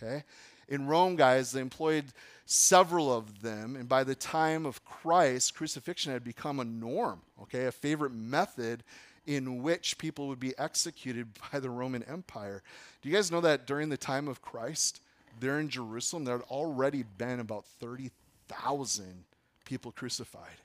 Okay? 0.03 0.25
In 0.69 0.87
Rome, 0.87 1.17
guys, 1.17 1.53
they 1.53 1.61
employed 1.61 2.07
several 2.47 3.13
of 3.13 3.43
them, 3.43 3.77
and 3.77 3.89
by 3.89 4.05
the 4.05 4.15
time 4.15 4.67
of 4.67 4.85
Christ, 4.85 5.55
crucifixion 5.55 6.13
had 6.13 6.25
become 6.25 6.61
a 6.61 6.65
norm, 6.65 7.23
okay, 7.43 7.67
a 7.67 7.73
favorite 7.73 8.13
method 8.13 8.83
in 9.27 9.63
which 9.63 9.99
people 9.99 10.29
would 10.29 10.41
be 10.41 10.57
executed 10.59 11.29
by 11.53 11.61
the 11.61 11.71
Roman 11.71 12.03
Empire. 12.05 12.63
Do 13.01 13.09
you 13.09 13.15
guys 13.15 13.31
know 13.31 13.41
that 13.41 13.67
during 13.67 13.89
the 13.89 13.97
time 13.97 14.29
of 14.29 14.43
Christ, 14.43 15.01
there 15.41 15.59
in 15.59 15.69
Jerusalem, 15.69 16.25
there 16.25 16.37
had 16.37 16.47
already 16.47 17.03
been 17.03 17.41
about 17.41 17.65
30,000 17.81 19.25
people 19.65 19.93
crucified? 19.93 20.57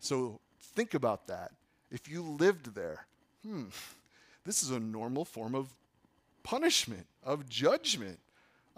So 0.00 0.40
think 0.60 0.94
about 0.94 1.26
that. 1.26 1.52
If 1.90 2.08
you 2.08 2.22
lived 2.22 2.74
there, 2.74 3.06
hmm, 3.44 3.64
this 4.44 4.62
is 4.62 4.70
a 4.70 4.78
normal 4.78 5.24
form 5.24 5.54
of 5.54 5.74
punishment, 6.42 7.06
of 7.24 7.48
judgment, 7.48 8.20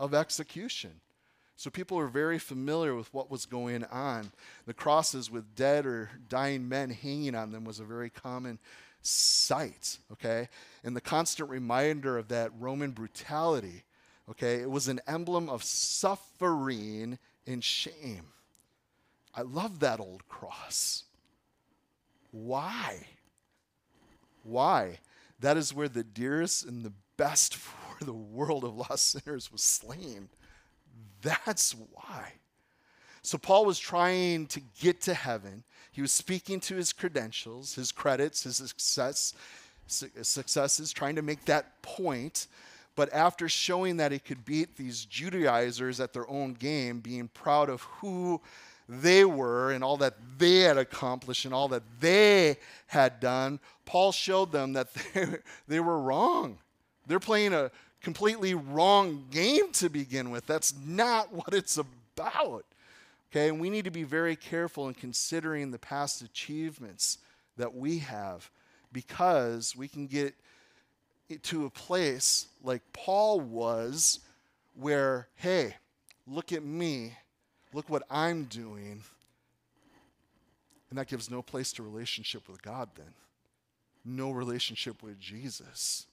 of 0.01 0.15
execution. 0.15 1.01
So 1.57 1.69
people 1.69 1.99
were 1.99 2.09
very 2.09 2.39
familiar 2.39 2.95
with 2.95 3.13
what 3.13 3.31
was 3.31 3.45
going 3.45 3.85
on. 3.85 4.33
The 4.67 4.73
crosses 4.73 5.31
with 5.31 5.55
dead 5.55 5.85
or 5.85 6.11
dying 6.27 6.69
men 6.69 6.89
hanging 6.89 7.35
on 7.35 7.53
them 7.53 7.65
was 7.65 7.79
a 7.79 7.85
very 7.85 8.09
common 8.09 8.59
sight, 9.03 9.99
okay? 10.11 10.49
And 10.83 10.97
the 10.97 11.03
constant 11.03 11.51
reminder 11.51 12.17
of 12.17 12.29
that 12.29 12.51
Roman 12.59 12.93
brutality, 12.93 13.85
okay? 14.31 14.63
It 14.63 14.71
was 14.71 14.89
an 14.89 15.03
emblem 15.07 15.51
of 15.51 15.63
suffering 15.63 17.19
and 17.47 17.63
shame. 17.63 18.33
I 19.35 19.43
love 19.43 19.81
that 19.81 20.01
old 20.01 20.27
cross. 20.29 21.05
Why? 22.31 23.07
Why? 24.45 25.01
That 25.41 25.59
is 25.59 25.75
where 25.75 25.91
the 25.91 26.05
dearest 26.05 26.65
and 26.65 26.85
the 26.85 26.93
best 27.19 27.55
for 28.01 28.07
the 28.07 28.15
world 28.15 28.65
of 28.65 28.75
lost 28.75 29.11
sinners 29.11 29.53
was 29.53 29.63
slain. 29.63 30.31
That's 31.21 31.77
why. 31.93 32.33
So 33.21 33.37
Paul 33.37 33.67
was 33.67 33.79
trying 33.79 34.47
to 34.47 34.61
get 34.81 35.03
to 35.03 35.13
heaven. 35.13 35.65
He 35.93 36.01
was 36.01 36.11
speaking 36.11 36.61
to 36.61 36.77
his 36.77 36.95
credentials, 36.95 37.75
his 37.75 37.93
credits, 37.93 38.45
his 38.45 38.57
success, 38.57 39.35
successes, 39.87 40.95
trying 40.95 41.17
to 41.17 41.23
make 41.23 41.45
that 41.45 41.83
point. 41.83 42.47
But 42.97 43.13
after 43.13 43.51
showing 43.51 43.99
that 43.99 44.13
he 44.13 44.19
could 44.19 44.47
beat 44.47 44.77
these 44.77 45.05
Judaizers 45.05 46.01
at 46.01 46.15
their 46.15 46.29
own 46.31 46.55
game, 46.55 47.01
being 47.01 47.29
proud 47.29 47.69
of 47.69 47.83
who 47.83 48.41
they 48.89 49.27
were 49.27 49.73
and 49.73 49.85
all 49.85 49.99
that 49.99 50.15
they 50.39 50.61
had 50.61 50.79
accomplished 50.79 51.45
and 51.45 51.53
all 51.53 51.69
that 51.69 51.83
they 52.01 52.57
had 52.87 53.21
done, 53.21 53.61
Paul 53.85 54.11
showed 54.11 54.53
them 54.53 54.73
that 54.73 54.89
they, 54.95 55.27
they 55.69 55.81
were 55.81 56.01
wrong. 56.01 56.57
They're 57.07 57.21
playing 57.21 57.53
a 57.53 57.71
completely 58.01 58.55
wrong 58.55 59.27
game 59.31 59.73
to 59.73 59.89
begin 59.89 60.31
with. 60.31 60.47
That's 60.47 60.75
not 60.87 61.33
what 61.33 61.53
it's 61.55 61.79
about. 61.79 62.65
Okay, 63.31 63.49
and 63.49 63.61
we 63.61 63.71
need 63.71 63.85
to 63.85 63.93
be 63.93 64.03
very 64.03 64.35
careful 64.35 64.89
in 64.89 64.95
considering 64.95 65.71
the 65.71 65.79
past 65.79 66.21
achievements 66.21 67.19
that 67.57 67.75
we 67.75 67.99
have 67.99 68.51
because 68.93 69.77
we 69.77 69.87
can 69.87 70.07
get 70.09 70.35
to 71.43 71.65
a 71.65 71.71
place 71.71 72.49
like 72.65 72.83
Paul 72.93 73.41
was 73.41 74.19
where, 74.75 75.29
hey, 75.37 75.77
look 76.27 76.53
at 76.53 76.65
me, 76.65 77.17
look 77.73 77.89
what 77.89 78.03
I'm 78.11 78.45
doing. 78.45 79.03
And 80.89 80.99
that 80.99 81.07
gives 81.07 81.31
no 81.31 81.41
place 81.41 81.73
to 81.75 81.85
relationship 81.85 82.49
with 82.49 82.61
God 82.63 82.89
then. 82.97 83.15
No 84.05 84.33
relationship 84.33 85.05
with 85.05 85.21
Jesus. 85.21 86.07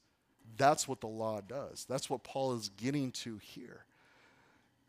That's 0.56 0.88
what 0.88 1.00
the 1.00 1.06
law 1.06 1.40
does. 1.40 1.86
That's 1.88 2.08
what 2.08 2.24
Paul 2.24 2.54
is 2.54 2.70
getting 2.70 3.12
to 3.12 3.38
here. 3.38 3.84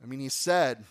I 0.01 0.07
mean, 0.07 0.19
he 0.19 0.29
said, 0.29 0.85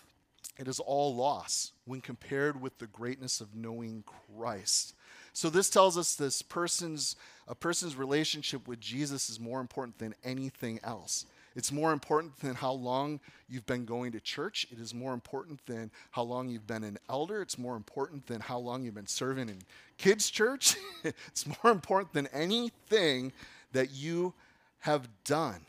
it 0.57 0.67
is 0.67 0.79
all 0.79 1.15
loss 1.15 1.71
when 1.85 2.01
compared 2.01 2.61
with 2.61 2.77
the 2.79 2.87
greatness 2.87 3.41
of 3.41 3.55
knowing 3.55 4.03
Christ. 4.37 4.93
So 5.33 5.49
this 5.49 5.69
tells 5.69 5.97
us 5.97 6.15
this 6.15 6.41
person's 6.41 7.15
a 7.47 7.55
person's 7.55 7.95
relationship 7.95 8.67
with 8.67 8.79
Jesus 8.79 9.29
is 9.29 9.39
more 9.39 9.59
important 9.59 9.97
than 9.97 10.13
anything 10.23 10.79
else. 10.83 11.25
It's 11.55 11.71
more 11.71 11.91
important 11.91 12.39
than 12.41 12.53
how 12.55 12.73
long 12.73 13.19
you've 13.47 13.65
been 13.65 13.85
going 13.85 14.11
to 14.11 14.19
church. 14.19 14.67
It 14.71 14.79
is 14.79 14.93
more 14.93 15.13
important 15.13 15.65
than 15.65 15.89
how 16.11 16.21
long 16.21 16.47
you've 16.47 16.67
been 16.67 16.83
an 16.83 16.99
elder. 17.09 17.41
It's 17.41 17.57
more 17.57 17.75
important 17.75 18.27
than 18.27 18.39
how 18.39 18.59
long 18.59 18.83
you've 18.83 18.93
been 18.93 19.07
serving 19.07 19.49
in 19.49 19.59
kids' 19.97 20.29
church. 20.29 20.75
it's 21.03 21.45
more 21.63 21.71
important 21.71 22.13
than 22.13 22.27
anything 22.27 23.31
that 23.71 23.91
you 23.91 24.33
have 24.79 25.07
done. 25.23 25.61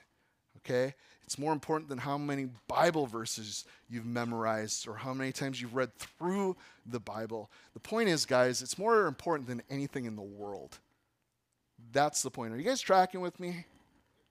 Okay? 0.59 0.95
It's 1.25 1.39
more 1.39 1.53
important 1.53 1.89
than 1.89 1.99
how 1.99 2.19
many 2.19 2.49
Bible 2.67 3.07
verses 3.07 3.65
you've 3.89 4.05
memorized 4.05 4.89
or 4.89 4.97
how 4.97 5.15
many 5.15 5.31
times 5.31 5.61
you've 5.61 5.77
read 5.77 5.95
through 5.97 6.57
the 6.87 6.99
Bible. 6.99 7.51
The 7.73 7.81
point 7.81 8.09
is, 8.09 8.27
guys, 8.27 8.63
it's 8.63 8.77
more 8.77 9.07
important 9.07 9.49
than 9.49 9.63
anything 9.71 10.07
in 10.07 10.17
the 10.17 10.23
world. 10.23 10.79
That's 11.93 12.23
the 12.23 12.31
point. 12.31 12.53
Are 12.53 12.57
you 12.57 12.65
guys 12.65 12.81
tracking 12.81 13.21
with 13.21 13.39
me? 13.39 13.65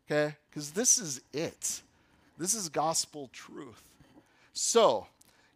Okay? 0.05 0.35
Because 0.49 0.71
this 0.71 0.97
is 0.97 1.21
it. 1.31 1.81
This 2.37 2.53
is 2.53 2.67
gospel 2.67 3.29
truth. 3.31 3.81
So, 4.53 5.07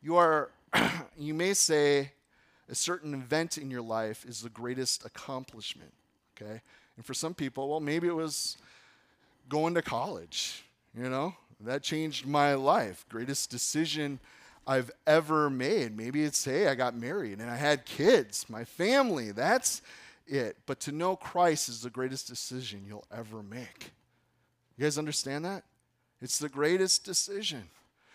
you 0.02 0.16
are, 0.16 0.50
you 1.18 1.34
may 1.34 1.54
say, 1.54 2.12
a 2.70 2.76
certain 2.76 3.14
event 3.14 3.58
in 3.58 3.70
your 3.70 3.82
life 3.82 4.26
is 4.26 4.42
the 4.42 4.50
greatest 4.50 5.06
accomplishment. 5.06 5.92
Okay? 6.36 6.62
And 6.96 7.06
for 7.06 7.14
some 7.14 7.34
people, 7.34 7.70
well, 7.70 7.80
maybe 7.80 8.08
it 8.08 8.16
was 8.16 8.58
going 9.50 9.74
to 9.76 9.82
college, 9.82 10.64
you 10.96 11.10
know? 11.10 11.36
That 11.62 11.82
changed 11.82 12.26
my 12.26 12.56
life. 12.56 13.06
Greatest 13.10 13.50
decision 13.50 14.20
I've 14.68 14.92
ever 15.08 15.50
made. 15.50 15.96
Maybe 15.96 16.24
it's, 16.24 16.44
hey, 16.44 16.68
I 16.68 16.76
got 16.76 16.96
married 16.96 17.40
and 17.40 17.50
I 17.50 17.56
had 17.56 17.86
kids, 17.86 18.50
my 18.50 18.66
family. 18.66 19.32
That's 19.32 19.82
it. 20.28 20.58
But 20.66 20.80
to 20.82 20.92
know 20.92 21.16
Christ 21.16 21.70
is 21.70 21.82
the 21.82 21.90
greatest 21.90 22.28
decision 22.28 22.84
you'll 22.86 23.08
ever 23.16 23.42
make. 23.42 23.92
You 24.78 24.84
guys 24.84 24.98
understand 24.98 25.46
that? 25.46 25.64
It's 26.22 26.40
the 26.40 26.50
greatest 26.50 27.04
decision. 27.04 27.64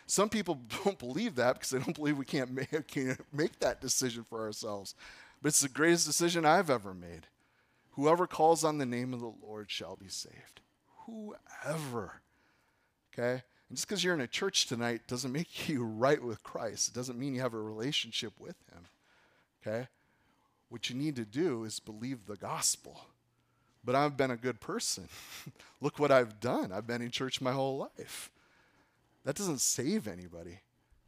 Some 0.07 0.29
people 0.29 0.61
don't 0.85 0.99
believe 0.99 1.37
that 1.37 1.55
because 1.55 1.71
they 1.71 1.79
don't 1.79 1.95
believe 1.95 2.19
we 2.19 2.25
can't 2.25 2.51
make, 2.51 2.71
can't 2.89 3.21
make 3.33 3.59
that 3.61 3.81
decision 3.81 4.25
for 4.29 4.43
ourselves. 4.43 4.95
But 5.41 5.49
it's 5.49 5.61
the 5.61 5.69
greatest 5.69 6.07
decision 6.07 6.45
I've 6.45 6.71
ever 6.71 6.93
made. 6.95 7.27
Whoever 7.93 8.27
calls 8.27 8.65
on 8.65 8.79
the 8.79 8.87
name 8.87 9.13
of 9.13 9.21
the 9.21 9.33
Lord 9.43 9.71
shall 9.71 9.97
be 9.97 10.09
saved. 10.09 10.61
Whoever. 11.09 12.21
Okay? 13.13 13.43
And 13.69 13.77
just 13.77 13.89
because 13.89 14.03
you're 14.03 14.15
in 14.15 14.21
a 14.21 14.27
church 14.27 14.67
tonight 14.67 15.03
doesn't 15.07 15.33
make 15.33 15.69
you 15.69 15.85
right 15.85 16.23
with 16.23 16.43
Christ. 16.43 16.89
It 16.89 16.95
doesn't 16.95 17.19
mean 17.19 17.35
you 17.35 17.41
have 17.41 17.55
a 17.55 17.61
relationship 17.61 18.33
with 18.39 18.57
Him. 18.73 18.85
Okay? 19.63 19.89
What 20.69 20.91
you 20.91 20.97
need 20.97 21.17
to 21.17 21.25
do 21.25 21.65
is 21.65 21.81
believe 21.81 22.27
the 22.27 22.37
gospel. 22.37 23.01
But 23.85 23.95
I've 23.95 24.17
been 24.17 24.31
a 24.31 24.37
good 24.37 24.61
person. 24.61 25.09
Look 25.81 25.99
what 25.99 26.11
I've 26.11 26.41
done. 26.41 26.73
I've 26.73 26.87
been 26.87 27.03
in 27.03 27.11
church 27.11 27.41
my 27.41 27.53
whole 27.53 27.79
life. 27.79 28.31
That 29.25 29.37
doesn't 29.37 29.61
save 29.61 30.07
anybody. 30.07 30.61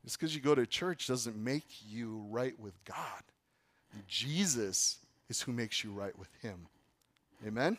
Just 0.04 0.18
because 0.18 0.34
you 0.34 0.40
go 0.40 0.54
to 0.54 0.66
church 0.66 1.06
doesn't 1.06 1.36
make 1.36 1.66
you 1.86 2.24
right 2.30 2.58
with 2.58 2.72
God. 2.84 3.22
Jesus 4.08 4.98
is 5.28 5.42
who 5.42 5.52
makes 5.52 5.84
you 5.84 5.92
right 5.92 6.16
with 6.18 6.32
Him. 6.42 6.66
Amen? 7.46 7.76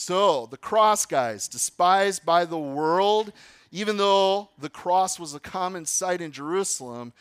So, 0.00 0.46
the 0.46 0.56
cross, 0.56 1.06
guys, 1.06 1.48
despised 1.48 2.24
by 2.24 2.44
the 2.44 2.56
world, 2.56 3.32
even 3.72 3.96
though 3.96 4.48
the 4.56 4.68
cross 4.68 5.18
was 5.18 5.34
a 5.34 5.40
common 5.40 5.86
sight 5.86 6.20
in 6.20 6.30
Jerusalem, 6.30 7.12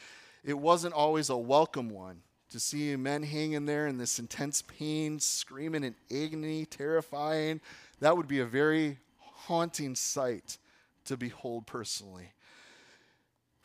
it 0.45 0.53
wasn't 0.53 0.93
always 0.93 1.31
a 1.31 1.37
welcome 1.37 1.89
one. 1.89 2.21
To 2.51 2.59
see 2.59 2.95
men 2.95 3.23
hanging 3.23 3.65
there 3.65 3.87
in 3.87 3.97
this 3.97 4.19
intense 4.19 4.61
pain, 4.61 5.19
screaming 5.19 5.85
in 5.85 5.95
agony, 6.11 6.67
terrifying, 6.67 7.61
that 7.99 8.15
would 8.15 8.27
be 8.27 8.41
a 8.41 8.45
very 8.45 8.99
haunting 9.21 9.95
sight 9.95 10.59
to 11.05 11.17
behold 11.17 11.65
personally. 11.65 12.31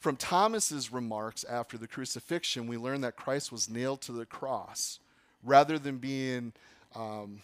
From 0.00 0.16
Thomas's 0.16 0.90
remarks 0.90 1.45
after 1.45 1.76
the 1.76 1.87
crucifixion, 1.87 2.66
we 2.66 2.78
learn 2.78 3.02
that 3.02 3.16
Christ 3.16 3.52
was 3.52 3.69
nailed 3.69 4.00
to 4.00 4.12
the 4.12 4.25
cross 4.25 5.00
rather 5.45 5.78
than 5.78 5.99
being 5.99 6.54
um, 6.95 7.42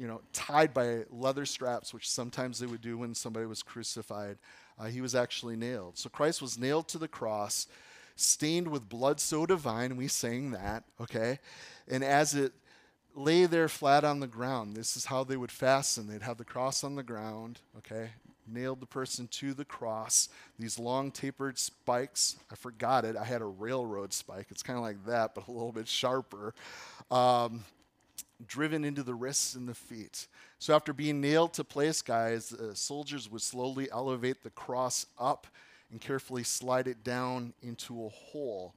you 0.00 0.06
know, 0.06 0.22
tied 0.32 0.72
by 0.72 1.04
leather 1.10 1.44
straps, 1.44 1.92
which 1.92 2.08
sometimes 2.08 2.58
they 2.58 2.66
would 2.66 2.80
do 2.80 2.96
when 2.96 3.14
somebody 3.14 3.44
was 3.44 3.62
crucified. 3.62 4.38
Uh, 4.78 4.86
he 4.86 5.02
was 5.02 5.14
actually 5.14 5.56
nailed. 5.56 5.98
So 5.98 6.08
Christ 6.08 6.40
was 6.40 6.58
nailed 6.58 6.88
to 6.88 6.98
the 6.98 7.06
cross, 7.06 7.66
stained 8.16 8.68
with 8.68 8.88
blood 8.88 9.20
so 9.20 9.44
divine. 9.44 9.98
We 9.98 10.08
sang 10.08 10.52
that, 10.52 10.84
okay? 10.98 11.38
And 11.86 12.02
as 12.02 12.34
it 12.34 12.54
lay 13.14 13.44
there 13.44 13.68
flat 13.68 14.02
on 14.02 14.20
the 14.20 14.26
ground, 14.26 14.74
this 14.74 14.96
is 14.96 15.04
how 15.04 15.22
they 15.22 15.36
would 15.36 15.52
fasten. 15.52 16.08
They'd 16.08 16.22
have 16.22 16.38
the 16.38 16.46
cross 16.46 16.82
on 16.82 16.94
the 16.94 17.02
ground, 17.02 17.60
okay? 17.76 18.12
Nailed 18.46 18.80
the 18.80 18.86
person 18.86 19.28
to 19.32 19.52
the 19.52 19.66
cross. 19.66 20.30
These 20.58 20.78
long 20.78 21.10
tapered 21.10 21.58
spikes. 21.58 22.36
I 22.50 22.54
forgot 22.54 23.04
it. 23.04 23.18
I 23.18 23.24
had 23.24 23.42
a 23.42 23.46
railroad 23.46 24.14
spike. 24.14 24.46
It's 24.48 24.62
kind 24.62 24.78
of 24.78 24.82
like 24.82 25.04
that, 25.04 25.34
but 25.34 25.46
a 25.46 25.52
little 25.52 25.72
bit 25.72 25.88
sharper. 25.88 26.54
Um, 27.10 27.64
driven 28.46 28.84
into 28.84 29.02
the 29.02 29.14
wrists 29.14 29.54
and 29.54 29.68
the 29.68 29.74
feet. 29.74 30.26
So 30.58 30.74
after 30.74 30.92
being 30.92 31.20
nailed 31.20 31.54
to 31.54 31.64
place, 31.64 32.02
guys, 32.02 32.52
uh, 32.52 32.74
soldiers 32.74 33.30
would 33.30 33.42
slowly 33.42 33.90
elevate 33.90 34.42
the 34.42 34.50
cross 34.50 35.06
up 35.18 35.46
and 35.90 36.00
carefully 36.00 36.44
slide 36.44 36.86
it 36.86 37.02
down 37.02 37.52
into 37.62 38.04
a 38.04 38.08
hole 38.08 38.74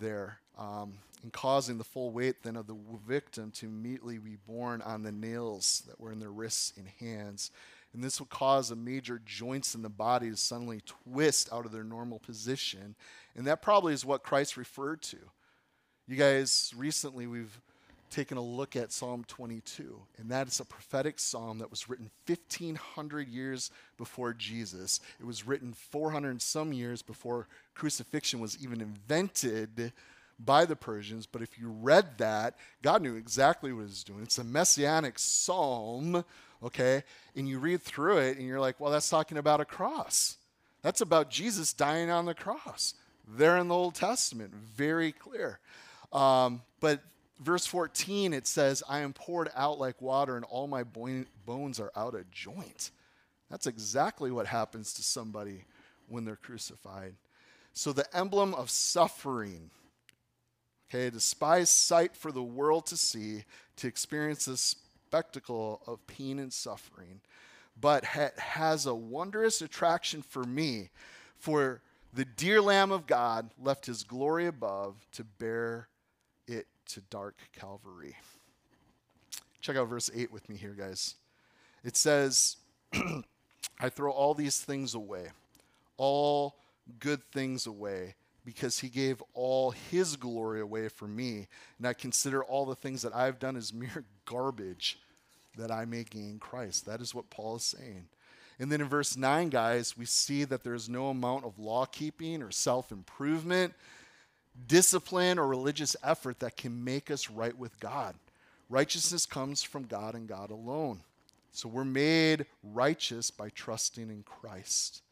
there, 0.00 0.38
um, 0.58 0.94
and 1.22 1.32
causing 1.32 1.78
the 1.78 1.84
full 1.84 2.10
weight 2.10 2.42
then 2.42 2.56
of 2.56 2.66
the 2.66 2.76
victim 3.06 3.50
to 3.52 3.66
immediately 3.66 4.18
be 4.18 4.36
borne 4.46 4.82
on 4.82 5.02
the 5.02 5.12
nails 5.12 5.82
that 5.86 6.00
were 6.00 6.12
in 6.12 6.20
their 6.20 6.30
wrists 6.30 6.72
and 6.76 6.88
hands. 7.00 7.50
And 7.92 8.04
this 8.04 8.20
would 8.20 8.28
cause 8.28 8.68
the 8.68 8.76
major 8.76 9.20
joints 9.24 9.74
in 9.74 9.82
the 9.82 9.88
body 9.88 10.30
to 10.30 10.36
suddenly 10.36 10.82
twist 10.84 11.48
out 11.52 11.64
of 11.64 11.72
their 11.72 11.84
normal 11.84 12.18
position. 12.18 12.94
And 13.34 13.46
that 13.46 13.62
probably 13.62 13.94
is 13.94 14.04
what 14.04 14.22
Christ 14.22 14.56
referred 14.56 15.02
to. 15.02 15.16
You 16.06 16.16
guys, 16.16 16.72
recently 16.76 17.26
we've 17.26 17.58
taken 18.10 18.36
a 18.36 18.42
look 18.42 18.76
at 18.76 18.92
Psalm 18.92 19.24
22, 19.26 20.00
and 20.18 20.30
that 20.30 20.48
is 20.48 20.60
a 20.60 20.64
prophetic 20.64 21.18
psalm 21.18 21.58
that 21.58 21.70
was 21.70 21.88
written 21.88 22.10
1,500 22.26 23.28
years 23.28 23.70
before 23.96 24.32
Jesus. 24.32 25.00
It 25.20 25.26
was 25.26 25.46
written 25.46 25.72
400 25.72 26.30
and 26.30 26.42
some 26.42 26.72
years 26.72 27.02
before 27.02 27.48
crucifixion 27.74 28.40
was 28.40 28.56
even 28.62 28.80
invented 28.80 29.92
by 30.38 30.64
the 30.64 30.76
Persians. 30.76 31.26
But 31.26 31.42
if 31.42 31.58
you 31.58 31.68
read 31.68 32.18
that, 32.18 32.56
God 32.82 33.02
knew 33.02 33.16
exactly 33.16 33.72
what 33.72 33.80
he 33.80 33.86
was 33.86 34.04
doing. 34.04 34.22
It's 34.22 34.38
a 34.38 34.44
messianic 34.44 35.18
psalm, 35.18 36.24
okay? 36.62 37.02
And 37.34 37.48
you 37.48 37.58
read 37.58 37.82
through 37.82 38.18
it, 38.18 38.38
and 38.38 38.46
you're 38.46 38.60
like, 38.60 38.78
well, 38.80 38.92
that's 38.92 39.08
talking 39.08 39.38
about 39.38 39.60
a 39.60 39.64
cross. 39.64 40.36
That's 40.82 41.00
about 41.00 41.30
Jesus 41.30 41.72
dying 41.72 42.10
on 42.10 42.26
the 42.26 42.34
cross. 42.34 42.94
There 43.26 43.56
in 43.58 43.68
the 43.68 43.74
Old 43.74 43.94
Testament, 43.94 44.54
very 44.54 45.12
clear. 45.12 45.58
Um, 46.12 46.62
but 46.80 47.02
verse 47.40 47.66
14, 47.66 48.32
it 48.32 48.46
says, 48.46 48.82
I 48.88 49.00
am 49.00 49.12
poured 49.12 49.50
out 49.54 49.78
like 49.78 50.00
water, 50.00 50.36
and 50.36 50.44
all 50.44 50.66
my 50.66 50.84
bones 50.84 51.80
are 51.80 51.92
out 51.96 52.14
of 52.14 52.30
joint. 52.30 52.90
That's 53.50 53.66
exactly 53.66 54.30
what 54.30 54.46
happens 54.46 54.92
to 54.94 55.02
somebody 55.02 55.64
when 56.08 56.24
they're 56.24 56.36
crucified. 56.36 57.14
So, 57.72 57.92
the 57.92 58.06
emblem 58.16 58.54
of 58.54 58.70
suffering, 58.70 59.70
okay, 60.88 61.10
despised 61.10 61.72
sight 61.72 62.16
for 62.16 62.32
the 62.32 62.42
world 62.42 62.86
to 62.86 62.96
see, 62.96 63.44
to 63.76 63.86
experience 63.86 64.46
this 64.46 64.76
spectacle 65.06 65.82
of 65.86 66.04
pain 66.06 66.38
and 66.38 66.52
suffering, 66.52 67.20
but 67.78 68.04
ha- 68.04 68.30
has 68.38 68.86
a 68.86 68.94
wondrous 68.94 69.60
attraction 69.60 70.22
for 70.22 70.44
me, 70.44 70.90
for 71.38 71.82
the 72.14 72.24
dear 72.24 72.62
Lamb 72.62 72.90
of 72.90 73.06
God 73.06 73.50
left 73.62 73.86
his 73.86 74.02
glory 74.02 74.46
above 74.46 75.06
to 75.12 75.22
bear 75.22 75.88
it 75.90 75.95
to 76.86 77.00
dark 77.10 77.36
Calvary. 77.58 78.16
Check 79.60 79.76
out 79.76 79.88
verse 79.88 80.10
8 80.14 80.32
with 80.32 80.48
me 80.48 80.56
here, 80.56 80.74
guys. 80.78 81.16
It 81.84 81.96
says, 81.96 82.56
I 83.80 83.88
throw 83.88 84.10
all 84.10 84.34
these 84.34 84.60
things 84.60 84.94
away, 84.94 85.28
all 85.96 86.56
good 87.00 87.20
things 87.32 87.66
away, 87.66 88.14
because 88.44 88.78
he 88.78 88.88
gave 88.88 89.22
all 89.34 89.72
his 89.72 90.16
glory 90.16 90.60
away 90.60 90.88
for 90.88 91.08
me. 91.08 91.48
And 91.78 91.86
I 91.86 91.92
consider 91.92 92.44
all 92.44 92.64
the 92.64 92.76
things 92.76 93.02
that 93.02 93.14
I've 93.14 93.38
done 93.38 93.56
as 93.56 93.72
mere 93.74 94.04
garbage 94.24 94.98
that 95.56 95.70
I 95.70 95.84
may 95.84 96.04
gain 96.04 96.38
Christ. 96.38 96.86
That 96.86 97.00
is 97.00 97.14
what 97.14 97.30
Paul 97.30 97.56
is 97.56 97.64
saying. 97.64 98.06
And 98.58 98.72
then 98.72 98.80
in 98.80 98.88
verse 98.88 99.16
9, 99.16 99.48
guys, 99.48 99.98
we 99.98 100.06
see 100.06 100.44
that 100.44 100.64
there's 100.64 100.88
no 100.88 101.08
amount 101.08 101.44
of 101.44 101.58
law 101.58 101.84
keeping 101.84 102.42
or 102.42 102.50
self 102.50 102.90
improvement 102.90 103.74
discipline 104.66 105.38
or 105.38 105.46
religious 105.46 105.96
effort 106.02 106.40
that 106.40 106.56
can 106.56 106.84
make 106.84 107.10
us 107.10 107.30
right 107.30 107.56
with 107.56 107.78
God. 107.80 108.14
Righteousness 108.68 109.26
comes 109.26 109.62
from 109.62 109.84
God 109.84 110.14
and 110.14 110.26
God 110.26 110.50
alone. 110.50 111.00
So 111.52 111.68
we're 111.68 111.84
made 111.84 112.46
righteous 112.62 113.30
by 113.30 113.48
trusting 113.50 114.10
in 114.10 114.24
Christ. 114.24 115.02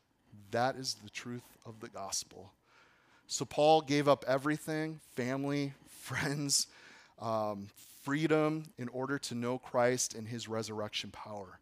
That 0.50 0.76
is 0.76 0.94
the 0.94 1.11
truth 1.11 1.57
of 1.64 1.80
the 1.80 1.88
gospel. 1.88 2.52
So 3.26 3.44
Paul 3.44 3.80
gave 3.80 4.09
up 4.09 4.24
everything 4.28 5.00
family, 5.14 5.72
friends, 5.88 6.66
um, 7.20 7.68
freedom 8.02 8.64
in 8.76 8.88
order 8.88 9.18
to 9.18 9.35
know 9.35 9.59
Christ 9.59 10.14
and 10.14 10.28
his 10.28 10.48
resurrection 10.48 11.11
power. 11.11 11.61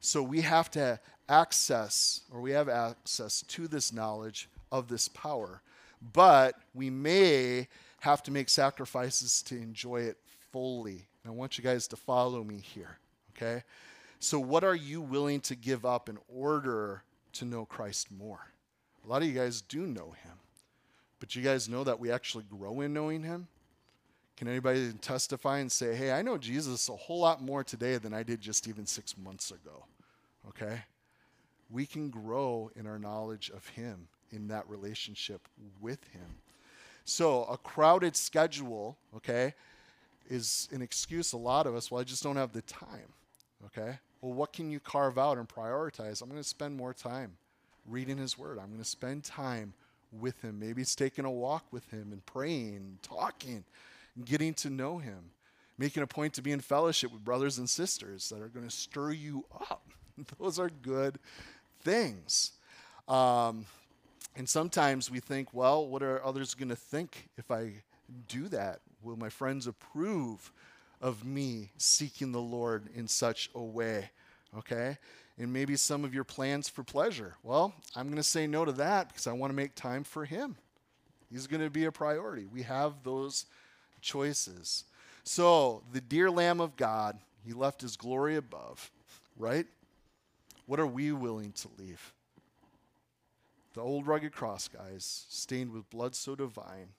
So 0.00 0.22
we 0.22 0.42
have 0.42 0.70
to 0.72 1.00
access, 1.28 2.22
or 2.32 2.40
we 2.40 2.52
have 2.52 2.68
access 2.68 3.42
to 3.42 3.68
this 3.68 3.92
knowledge 3.92 4.48
of 4.70 4.88
this 4.88 5.08
power 5.08 5.60
but 6.12 6.56
we 6.74 6.90
may 6.90 7.68
have 8.00 8.22
to 8.24 8.30
make 8.30 8.48
sacrifices 8.48 9.42
to 9.42 9.56
enjoy 9.56 10.02
it 10.02 10.18
fully. 10.52 11.06
And 11.22 11.26
I 11.26 11.30
want 11.30 11.56
you 11.56 11.64
guys 11.64 11.88
to 11.88 11.96
follow 11.96 12.44
me 12.44 12.58
here, 12.58 12.98
okay? 13.34 13.62
So, 14.18 14.38
what 14.38 14.64
are 14.64 14.74
you 14.74 15.00
willing 15.00 15.40
to 15.42 15.54
give 15.54 15.84
up 15.84 16.08
in 16.08 16.18
order 16.28 17.02
to 17.34 17.44
know 17.44 17.64
Christ 17.64 18.10
more? 18.10 18.40
A 19.04 19.08
lot 19.08 19.22
of 19.22 19.28
you 19.28 19.34
guys 19.34 19.60
do 19.60 19.86
know 19.86 20.14
him, 20.22 20.38
but 21.20 21.34
you 21.34 21.42
guys 21.42 21.68
know 21.68 21.84
that 21.84 22.00
we 22.00 22.10
actually 22.10 22.44
grow 22.44 22.80
in 22.80 22.92
knowing 22.92 23.22
him? 23.22 23.48
Can 24.36 24.48
anybody 24.48 24.92
testify 24.94 25.58
and 25.58 25.70
say, 25.70 25.94
hey, 25.94 26.10
I 26.10 26.22
know 26.22 26.36
Jesus 26.36 26.88
a 26.88 26.96
whole 26.96 27.20
lot 27.20 27.40
more 27.40 27.62
today 27.62 27.98
than 27.98 28.12
I 28.12 28.24
did 28.24 28.40
just 28.40 28.66
even 28.66 28.84
six 28.84 29.16
months 29.16 29.50
ago? 29.50 29.84
Okay? 30.48 30.82
We 31.70 31.86
can 31.86 32.10
grow 32.10 32.70
in 32.74 32.86
our 32.86 32.98
knowledge 32.98 33.50
of 33.54 33.68
him 33.68 34.08
in 34.34 34.48
that 34.48 34.68
relationship 34.68 35.48
with 35.80 36.02
Him. 36.12 36.38
So, 37.04 37.44
a 37.44 37.58
crowded 37.58 38.16
schedule, 38.16 38.96
okay, 39.16 39.54
is 40.28 40.68
an 40.72 40.80
excuse 40.80 41.32
a 41.32 41.36
lot 41.36 41.66
of 41.66 41.74
us, 41.74 41.90
well, 41.90 42.00
I 42.00 42.04
just 42.04 42.22
don't 42.22 42.36
have 42.36 42.52
the 42.52 42.62
time, 42.62 43.12
okay? 43.66 43.98
Well, 44.20 44.32
what 44.32 44.52
can 44.52 44.70
you 44.70 44.80
carve 44.80 45.18
out 45.18 45.36
and 45.36 45.46
prioritize? 45.46 46.22
I'm 46.22 46.30
going 46.30 46.40
to 46.40 46.48
spend 46.48 46.76
more 46.76 46.94
time 46.94 47.32
reading 47.86 48.16
His 48.16 48.38
Word. 48.38 48.58
I'm 48.58 48.68
going 48.68 48.78
to 48.78 48.84
spend 48.84 49.24
time 49.24 49.74
with 50.10 50.40
Him. 50.40 50.58
Maybe 50.58 50.80
it's 50.80 50.94
taking 50.94 51.26
a 51.26 51.30
walk 51.30 51.66
with 51.70 51.90
Him 51.90 52.08
and 52.10 52.24
praying, 52.24 52.76
and 52.76 53.02
talking, 53.02 53.64
and 54.16 54.24
getting 54.24 54.54
to 54.54 54.70
know 54.70 54.98
Him. 54.98 55.30
Making 55.76 56.04
a 56.04 56.06
point 56.06 56.34
to 56.34 56.42
be 56.42 56.52
in 56.52 56.60
fellowship 56.60 57.12
with 57.12 57.24
brothers 57.24 57.58
and 57.58 57.68
sisters 57.68 58.28
that 58.30 58.40
are 58.40 58.48
going 58.48 58.66
to 58.66 58.74
stir 58.74 59.10
you 59.10 59.44
up. 59.70 59.82
Those 60.40 60.58
are 60.58 60.70
good 60.70 61.18
things. 61.82 62.52
Um, 63.08 63.66
and 64.36 64.48
sometimes 64.48 65.10
we 65.10 65.20
think, 65.20 65.48
well, 65.52 65.86
what 65.86 66.02
are 66.02 66.24
others 66.24 66.54
going 66.54 66.68
to 66.68 66.76
think 66.76 67.28
if 67.36 67.50
I 67.50 67.72
do 68.28 68.48
that? 68.48 68.80
Will 69.02 69.16
my 69.16 69.28
friends 69.28 69.66
approve 69.66 70.52
of 71.00 71.24
me 71.24 71.70
seeking 71.76 72.32
the 72.32 72.40
Lord 72.40 72.88
in 72.94 73.06
such 73.06 73.50
a 73.54 73.62
way? 73.62 74.10
Okay? 74.58 74.98
And 75.38 75.52
maybe 75.52 75.76
some 75.76 76.04
of 76.04 76.14
your 76.14 76.24
plans 76.24 76.68
for 76.68 76.82
pleasure. 76.82 77.34
Well, 77.42 77.74
I'm 77.94 78.06
going 78.06 78.16
to 78.16 78.22
say 78.22 78.46
no 78.46 78.64
to 78.64 78.72
that 78.72 79.08
because 79.08 79.26
I 79.26 79.32
want 79.32 79.50
to 79.50 79.56
make 79.56 79.74
time 79.74 80.04
for 80.04 80.24
Him. 80.24 80.56
He's 81.30 81.46
going 81.46 81.62
to 81.62 81.70
be 81.70 81.84
a 81.84 81.92
priority. 81.92 82.46
We 82.46 82.62
have 82.62 83.02
those 83.02 83.46
choices. 84.00 84.84
So, 85.24 85.82
the 85.92 86.00
dear 86.00 86.30
Lamb 86.30 86.60
of 86.60 86.76
God, 86.76 87.18
He 87.44 87.52
left 87.52 87.80
His 87.80 87.96
glory 87.96 88.36
above, 88.36 88.90
right? 89.36 89.66
What 90.66 90.80
are 90.80 90.86
we 90.86 91.12
willing 91.12 91.52
to 91.52 91.68
leave? 91.78 92.12
The 93.74 93.80
old 93.80 94.06
rugged 94.06 94.32
cross, 94.32 94.68
guys, 94.68 95.26
stained 95.28 95.72
with 95.72 95.90
blood 95.90 96.14
so 96.14 96.36
divine, 96.36 96.90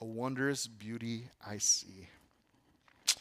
a 0.00 0.06
wondrous 0.06 0.66
beauty 0.66 1.28
I 1.46 1.58
see. 1.58 2.08
I 3.06 3.12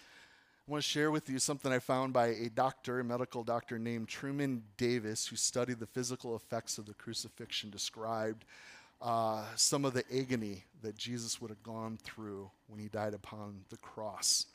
want 0.71 0.81
to 0.81 0.89
share 0.89 1.11
with 1.11 1.29
you 1.29 1.37
something 1.37 1.69
I 1.69 1.79
found 1.79 2.13
by 2.13 2.27
a 2.27 2.49
doctor, 2.49 3.01
a 3.01 3.03
medical 3.03 3.43
doctor 3.43 3.77
named 3.77 4.07
Truman 4.07 4.63
Davis, 4.77 5.27
who 5.27 5.35
studied 5.35 5.81
the 5.81 5.85
physical 5.85 6.37
effects 6.37 6.77
of 6.77 6.85
the 6.85 6.93
crucifixion, 6.93 7.69
described 7.69 8.45
uh, 9.01 9.43
some 9.57 9.83
of 9.83 9.93
the 9.93 10.05
agony 10.09 10.63
that 10.81 10.95
Jesus 10.95 11.41
would 11.41 11.49
have 11.49 11.61
gone 11.61 11.97
through 12.01 12.49
when 12.67 12.79
he 12.79 12.87
died 12.87 13.13
upon 13.13 13.65
the 13.69 13.77
cross. 13.77 14.45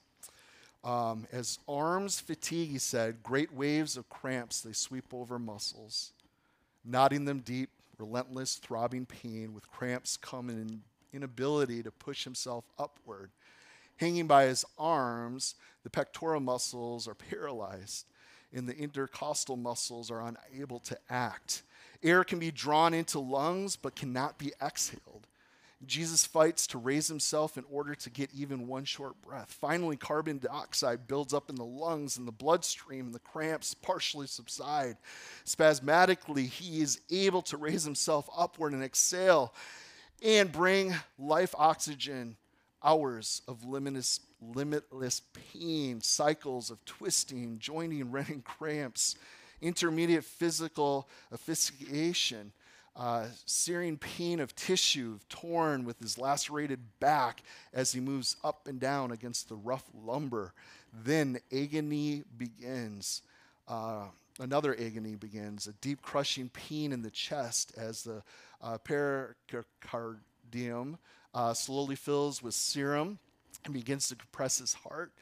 Um, 0.82 1.26
as 1.32 1.58
arms 1.68 2.18
fatigue, 2.18 2.70
he 2.70 2.78
said, 2.78 3.22
great 3.22 3.52
waves 3.52 3.98
of 3.98 4.08
cramps 4.08 4.62
they 4.62 4.72
sweep 4.72 5.12
over 5.12 5.38
muscles, 5.38 6.12
knotting 6.82 7.26
them 7.26 7.40
deep, 7.40 7.68
relentless, 7.98 8.56
throbbing 8.56 9.06
pain, 9.06 9.52
with 9.54 9.70
cramps 9.70 10.16
come 10.16 10.48
an 10.48 10.82
inability 11.12 11.82
to 11.82 11.90
push 11.90 12.24
himself 12.24 12.64
upward. 12.78 13.30
Hanging 13.96 14.26
by 14.26 14.44
his 14.44 14.64
arms, 14.78 15.56
the 15.82 15.90
pectoral 15.90 16.40
muscles 16.40 17.08
are 17.08 17.14
paralyzed, 17.14 18.06
and 18.52 18.68
the 18.68 18.76
intercostal 18.76 19.56
muscles 19.56 20.10
are 20.10 20.22
unable 20.52 20.78
to 20.80 20.96
act. 21.10 21.62
Air 22.02 22.22
can 22.22 22.38
be 22.38 22.50
drawn 22.50 22.94
into 22.94 23.18
lungs 23.18 23.76
but 23.76 23.96
cannot 23.96 24.38
be 24.38 24.52
exhaled. 24.62 25.26
Jesus 25.86 26.26
fights 26.26 26.66
to 26.68 26.78
raise 26.78 27.06
himself 27.06 27.56
in 27.56 27.64
order 27.70 27.94
to 27.94 28.10
get 28.10 28.30
even 28.34 28.66
one 28.66 28.84
short 28.84 29.20
breath. 29.22 29.56
Finally, 29.60 29.96
carbon 29.96 30.38
dioxide 30.38 31.06
builds 31.06 31.32
up 31.32 31.48
in 31.48 31.56
the 31.56 31.64
lungs 31.64 32.16
and 32.16 32.26
the 32.26 32.32
bloodstream, 32.32 33.06
and 33.06 33.14
the 33.14 33.20
cramps 33.20 33.74
partially 33.74 34.26
subside. 34.26 34.96
Spasmodically, 35.44 36.46
he 36.46 36.80
is 36.80 37.00
able 37.10 37.42
to 37.42 37.56
raise 37.56 37.84
himself 37.84 38.28
upward 38.36 38.72
and 38.72 38.82
exhale 38.82 39.54
and 40.22 40.50
bring 40.50 40.94
life 41.18 41.54
oxygen. 41.56 42.36
Hours 42.82 43.42
of 43.48 43.64
limitless, 43.64 44.20
limitless 44.40 45.22
pain, 45.52 46.00
cycles 46.00 46.70
of 46.70 46.84
twisting, 46.84 47.58
joining, 47.58 48.12
rending 48.12 48.42
cramps, 48.42 49.16
intermediate 49.60 50.22
physical 50.22 51.08
asphyxiation 51.32 52.52
uh, 52.98 53.26
searing 53.46 53.96
pain 53.96 54.40
of 54.40 54.54
tissue 54.56 55.20
torn 55.28 55.84
with 55.84 56.00
his 56.00 56.18
lacerated 56.18 56.80
back 56.98 57.44
as 57.72 57.92
he 57.92 58.00
moves 58.00 58.34
up 58.42 58.66
and 58.66 58.80
down 58.80 59.12
against 59.12 59.48
the 59.48 59.54
rough 59.54 59.84
lumber. 60.04 60.52
Then 60.92 61.38
agony 61.52 62.24
begins. 62.36 63.22
Uh, 63.68 64.06
another 64.40 64.74
agony 64.74 65.14
begins, 65.14 65.68
a 65.68 65.72
deep 65.74 66.02
crushing 66.02 66.48
pain 66.48 66.92
in 66.92 67.02
the 67.02 67.10
chest 67.10 67.72
as 67.76 68.02
the 68.02 68.20
uh, 68.60 68.78
pericardium 68.78 70.98
uh, 71.34 71.54
slowly 71.54 71.94
fills 71.94 72.42
with 72.42 72.54
serum 72.54 73.20
and 73.64 73.74
begins 73.74 74.08
to 74.08 74.16
compress 74.16 74.58
his 74.58 74.74
heart. 74.74 75.12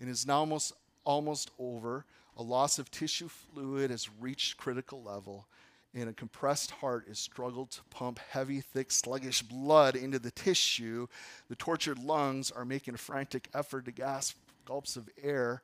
And 0.00 0.08
is 0.08 0.26
now 0.26 0.38
almost, 0.38 0.72
almost 1.04 1.50
over. 1.58 2.06
A 2.38 2.42
loss 2.42 2.78
of 2.78 2.90
tissue 2.90 3.28
fluid 3.28 3.90
has 3.90 4.08
reached 4.20 4.56
critical 4.56 5.02
level 5.02 5.46
and 5.94 6.08
a 6.08 6.12
compressed 6.12 6.70
heart 6.70 7.06
is 7.08 7.18
struggled 7.18 7.70
to 7.72 7.84
pump 7.90 8.18
heavy, 8.30 8.60
thick, 8.60 8.90
sluggish 8.90 9.42
blood 9.42 9.96
into 9.96 10.18
the 10.18 10.30
tissue. 10.30 11.06
The 11.48 11.56
tortured 11.56 11.98
lungs 11.98 12.50
are 12.50 12.64
making 12.64 12.94
a 12.94 12.98
frantic 12.98 13.48
effort 13.54 13.86
to 13.86 13.92
gasp 13.92 14.36
gulps 14.64 14.96
of 14.96 15.08
air, 15.22 15.62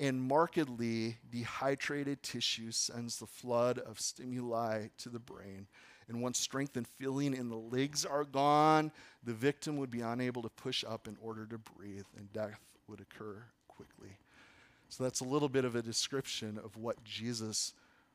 and 0.00 0.22
markedly 0.22 1.18
dehydrated 1.30 2.22
tissue 2.22 2.70
sends 2.70 3.18
the 3.18 3.26
flood 3.26 3.78
of 3.78 4.00
stimuli 4.00 4.86
to 4.98 5.08
the 5.08 5.18
brain. 5.18 5.66
And 6.08 6.22
once 6.22 6.38
strength 6.38 6.76
and 6.76 6.86
feeling 6.86 7.34
in 7.34 7.50
the 7.50 7.56
legs 7.56 8.06
are 8.06 8.24
gone, 8.24 8.90
the 9.22 9.34
victim 9.34 9.76
would 9.76 9.90
be 9.90 10.00
unable 10.00 10.40
to 10.42 10.48
push 10.48 10.82
up 10.82 11.06
in 11.06 11.18
order 11.20 11.44
to 11.46 11.58
breathe, 11.58 12.06
and 12.16 12.32
death 12.32 12.60
would 12.88 13.00
occur 13.00 13.44
quickly. 13.66 14.16
So 14.88 15.04
that's 15.04 15.20
a 15.20 15.24
little 15.24 15.50
bit 15.50 15.66
of 15.66 15.76
a 15.76 15.82
description 15.82 16.58
of 16.64 16.76
what 16.78 17.04
Jesus 17.04 17.74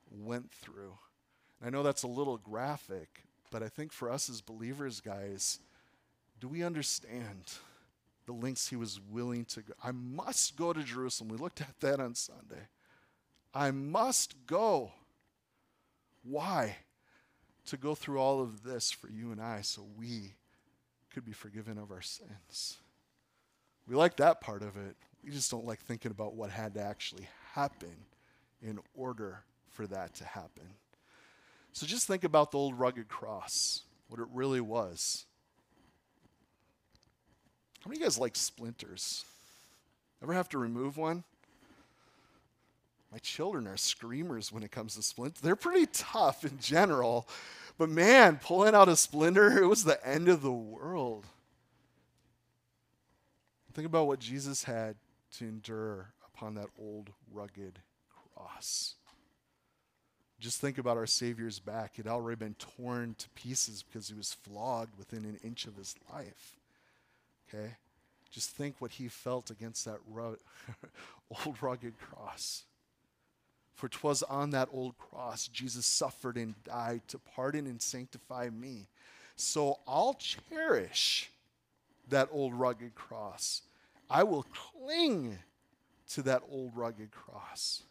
went 0.10 0.52
through. 0.52 0.98
I 1.66 1.70
know 1.70 1.82
that's 1.82 2.04
a 2.04 2.08
little 2.08 2.38
graphic, 2.38 3.24
but 3.50 3.64
I 3.64 3.70
think 3.70 3.94
for 3.94 4.12
us 4.12 4.30
as 4.30 4.42
believers, 4.42 5.00
guys, 5.00 5.60
do 6.42 6.48
we 6.50 6.62
understand 6.62 7.54
the 8.26 8.34
lengths 8.34 8.68
he 8.68 8.76
was 8.76 9.00
willing 9.10 9.46
to 9.46 9.62
go? 9.62 9.74
I 9.82 9.92
must 9.92 10.58
go 10.58 10.74
to 10.74 10.84
Jerusalem. 10.84 11.30
We 11.30 11.38
looked 11.38 11.62
at 11.62 11.80
that 11.80 12.02
on 12.02 12.16
Sunday. 12.16 12.68
I 13.54 13.72
must 13.72 14.46
go. 14.46 14.92
Why? 16.24 16.78
To 17.68 17.78
go 17.78 17.96
through 17.96 18.20
all 18.20 18.42
of 18.42 18.64
this 18.64 18.92
for 18.92 19.10
you 19.10 19.32
and 19.32 19.40
I 19.40 19.62
so 19.62 19.86
we 19.98 20.34
could 21.14 21.24
be 21.24 21.32
forgiven 21.32 21.78
of 21.78 21.92
our 21.92 22.02
sins. 22.02 22.78
We 23.88 23.96
like 23.96 24.18
that 24.18 24.42
part 24.42 24.64
of 24.64 24.76
it. 24.76 24.98
We 25.24 25.32
just 25.32 25.50
don't 25.50 25.66
like 25.66 25.80
thinking 25.80 26.12
about 26.12 26.36
what 26.36 26.50
had 26.50 26.74
to 26.74 26.82
actually 26.82 27.28
happen 27.54 27.96
in 28.62 28.80
order 28.96 29.44
for 29.70 29.88
that 29.88 30.14
to 30.16 30.26
happen. 30.26 30.76
So 31.74 31.88
just 31.88 32.08
think 32.08 32.24
about 32.24 32.52
the 32.52 32.60
old 32.60 32.80
rugged 32.80 33.08
cross, 33.08 33.82
what 34.08 34.20
it 34.20 34.28
really 34.32 34.62
was. 34.62 35.26
How 37.82 37.90
many 37.90 37.98
of 37.98 38.02
you 38.02 38.06
guys 38.06 38.20
like 38.20 38.36
splinters? 38.36 39.26
Ever 40.22 40.34
have 40.34 40.48
to 40.50 40.58
remove 40.58 40.98
one? 40.98 41.24
My 43.12 43.18
children 43.18 43.68
are 43.68 43.76
screamers 43.76 44.52
when 44.52 44.64
it 44.64 44.72
comes 44.72 44.96
to 44.96 45.02
splinters. 45.02 45.42
They're 45.42 45.56
pretty 45.56 45.88
tough 45.92 46.46
in 46.46 46.60
general, 46.60 47.28
but 47.78 47.90
man, 47.90 48.40
pulling 48.42 48.76
out 48.76 48.88
a 48.88 48.96
splinter, 48.96 49.62
it 49.62 49.68
was 49.68 49.84
the 49.84 50.04
end 50.08 50.30
of 50.30 50.42
the 50.42 50.52
world. 50.52 51.26
Think 53.74 53.88
about 53.88 54.06
what 54.06 54.20
Jesus 54.20 54.64
had 54.64 54.96
to 55.38 55.46
endure 55.46 56.14
upon 56.26 56.54
that 56.56 56.68
old 56.80 57.10
rugged 57.32 57.80
cross. 58.36 58.94
Just 60.44 60.60
think 60.60 60.78
about 60.78 60.98
our 60.98 61.06
Savior's 61.06 61.60
back. 61.60 61.94
It 61.96 62.04
had 62.04 62.12
already 62.12 62.36
been 62.36 62.56
torn 62.56 63.16
to 63.18 63.30
pieces 63.30 63.82
because 63.82 64.10
he 64.10 64.14
was 64.14 64.34
flogged 64.34 64.98
within 64.98 65.24
an 65.24 65.40
inch 65.42 65.66
of 65.68 65.78
his 65.78 65.96
life. 66.14 66.58
Okay? 67.48 67.76
Just 68.30 68.50
think 68.50 68.76
what 68.80 68.92
he 68.92 69.08
felt 69.08 69.50
against 69.50 69.86
that 69.86 70.00
ru- 70.06 70.38
old 71.46 71.64
rugged 71.64 71.94
cross. 71.98 72.66
For 73.74 73.88
'twas 73.88 74.22
on 74.24 74.50
that 74.50 74.68
old 74.74 74.98
cross 74.98 75.48
Jesus 75.48 75.86
suffered 75.86 76.36
and 76.36 76.62
died 76.66 77.04
to 77.08 77.20
pardon 77.20 77.66
and 77.66 77.82
sanctify 77.82 78.50
me. 78.50 78.90
So 79.38 79.80
I'll 79.88 80.16
cherish 80.16 81.32
that 82.10 82.28
old 82.34 82.54
rugged 82.54 82.96
cross. 82.96 83.62
I 84.10 84.24
will 84.24 84.46
cling 84.52 85.40
to 86.10 86.22
that 86.24 86.44
old 86.52 86.76
rugged 86.76 87.12
cross. 87.12 87.84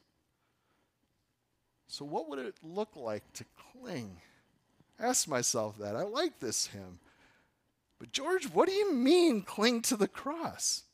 So, 1.93 2.05
what 2.05 2.29
would 2.29 2.39
it 2.39 2.55
look 2.63 2.97
like 2.97 3.23
to 3.35 3.45
cling? 3.73 4.17
Ask 4.99 5.29
myself 5.29 5.77
that. 5.79 5.95
I 5.95 6.03
like 6.03 6.41
this 6.41 6.69
hymn. 6.69 6.99
But, 7.99 8.13
George, 8.13 8.47
what 8.47 8.69
do 8.69 8.75
you 8.75 8.93
mean 8.93 9.43
cling 9.43 9.83
to 9.83 9.97
the 9.97 10.09
cross? 10.09 10.85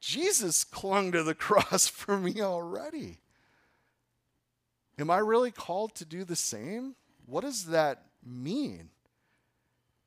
Jesus 0.00 0.64
clung 0.64 1.12
to 1.12 1.22
the 1.22 1.34
cross 1.46 1.86
for 1.86 2.18
me 2.18 2.40
already. 2.40 3.18
Am 4.98 5.10
I 5.10 5.18
really 5.18 5.52
called 5.52 5.94
to 5.96 6.04
do 6.04 6.24
the 6.24 6.36
same? 6.36 6.96
What 7.26 7.44
does 7.44 7.66
that 7.66 8.02
mean? 8.26 8.90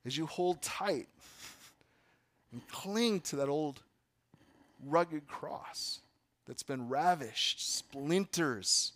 as 0.06 0.18
you 0.18 0.26
hold 0.26 0.62
tight 0.62 1.08
and 2.52 2.68
cling 2.68 3.22
to 3.22 3.38
that 3.38 3.48
old 3.48 3.82
rugged 4.86 5.28
cross 5.28 6.00
that's 6.46 6.64
been 6.64 6.90
ravished, 6.90 7.76
splinters. 7.76 8.92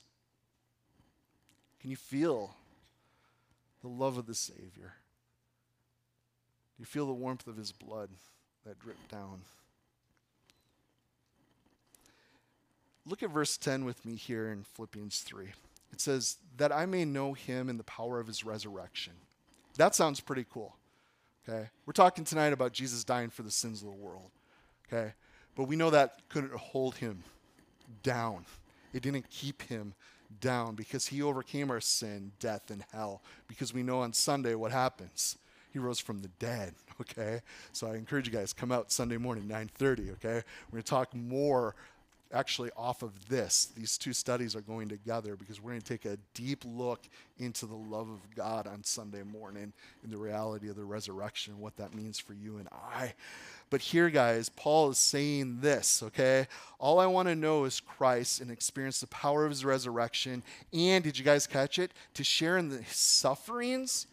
Can 1.88 1.92
you 1.92 1.96
feel 1.96 2.54
the 3.82 3.88
love 3.88 4.18
of 4.18 4.26
the 4.26 4.36
Savior? 4.36 4.96
Do 6.76 6.82
you 6.82 6.86
feel 6.86 7.06
the 7.06 7.14
warmth 7.14 7.48
of 7.48 7.56
his 7.56 7.72
blood 7.72 8.10
that 8.66 8.78
dripped 8.78 9.10
down? 9.10 9.44
Look 13.06 13.24
at 13.24 13.30
verse 13.30 13.56
10 13.56 13.86
with 13.86 14.06
me 14.06 14.16
here 14.16 14.52
in 14.52 14.64
Philippians 14.64 15.20
3. 15.20 15.46
It 15.94 16.02
says, 16.02 16.36
That 16.58 16.74
I 16.74 16.86
may 16.86 17.06
know 17.06 17.32
him 17.32 17.70
in 17.70 17.78
the 17.78 17.86
power 17.86 18.20
of 18.20 18.28
his 18.28 18.44
resurrection. 18.44 19.14
That 19.78 19.96
sounds 19.96 20.20
pretty 20.20 20.46
cool. 20.52 20.76
Okay? 21.48 21.70
We're 21.86 21.94
talking 21.94 22.26
tonight 22.26 22.52
about 22.52 22.74
Jesus 22.74 23.06
dying 23.06 23.30
for 23.30 23.44
the 23.44 23.50
sins 23.50 23.82
of 23.82 23.88
the 23.88 23.94
world. 23.94 24.32
Okay? 24.92 25.14
But 25.56 25.70
we 25.70 25.78
know 25.78 25.92
that 25.92 26.20
couldn't 26.28 26.52
hold 26.52 26.96
him 26.96 27.24
down. 28.04 28.44
It 28.92 29.04
didn't 29.04 29.30
keep 29.30 29.62
him 29.62 29.94
down 30.40 30.76
because 30.76 31.08
he 31.08 31.22
overcame 31.22 31.72
our 31.72 31.82
sin, 31.82 32.32
death, 32.40 32.70
and 32.70 32.84
hell. 32.92 33.22
Because 33.48 33.74
we 33.74 33.84
know 33.84 34.00
on 34.00 34.14
Sunday 34.14 34.56
what 34.56 34.72
happens. 34.72 35.38
He 35.72 35.80
rose 35.80 36.00
from 36.00 36.22
the 36.22 36.30
dead, 36.40 36.74
okay? 37.02 37.42
So 37.72 37.88
I 37.88 37.96
encourage 37.96 38.28
you 38.28 38.34
guys 38.34 38.54
come 38.54 38.72
out 38.72 38.92
Sunday 38.92 39.18
morning 39.18 39.46
9:30, 39.46 40.14
okay? 40.14 40.44
We're 40.70 40.72
going 40.72 40.84
to 40.84 40.90
talk 40.90 41.14
more 41.14 41.76
actually 42.34 42.70
off 42.76 43.04
of 43.04 43.30
this. 43.30 43.70
These 43.76 43.98
two 43.98 44.14
studies 44.14 44.56
are 44.56 44.62
going 44.62 44.90
together 44.90 45.36
because 45.36 45.62
we're 45.62 45.72
going 45.72 45.82
to 45.82 45.88
take 45.88 46.06
a 46.06 46.18
deep 46.34 46.64
look 46.66 47.08
into 47.38 47.66
the 47.66 47.76
love 47.76 48.10
of 48.10 48.20
God 48.36 48.68
on 48.68 48.84
Sunday 48.84 49.24
morning 49.24 49.74
and 50.04 50.12
the 50.12 50.18
reality 50.18 50.70
of 50.70 50.76
the 50.76 50.84
resurrection 50.84 51.54
and 51.54 51.62
what 51.62 51.78
that 51.78 51.94
means 51.94 52.20
for 52.20 52.34
you 52.34 52.58
and 52.58 52.68
I. 52.72 53.14
But 53.70 53.82
here, 53.82 54.10
guys, 54.10 54.50
Paul 54.50 54.92
is 54.92 54.98
saying 54.98 55.60
this, 55.62 56.02
okay? 56.04 56.48
All 56.80 57.00
I 57.00 57.06
want 57.06 57.28
to 57.28 57.36
know 57.36 57.66
is 57.66 57.80
Christ 57.80 58.40
and 58.42 58.50
experience 58.50 59.00
the 59.00 59.08
power 59.08 59.44
of 59.44 59.52
his 59.52 59.66
resurrection. 59.66 60.44
And 60.74 61.04
did 61.04 61.18
you 61.18 61.26
guys 61.26 61.48
catch 61.48 61.80
it? 61.80 61.92
To 62.14 62.24
share 62.24 62.58
in 62.58 62.70
the 62.70 62.84
sufferings 62.90 64.08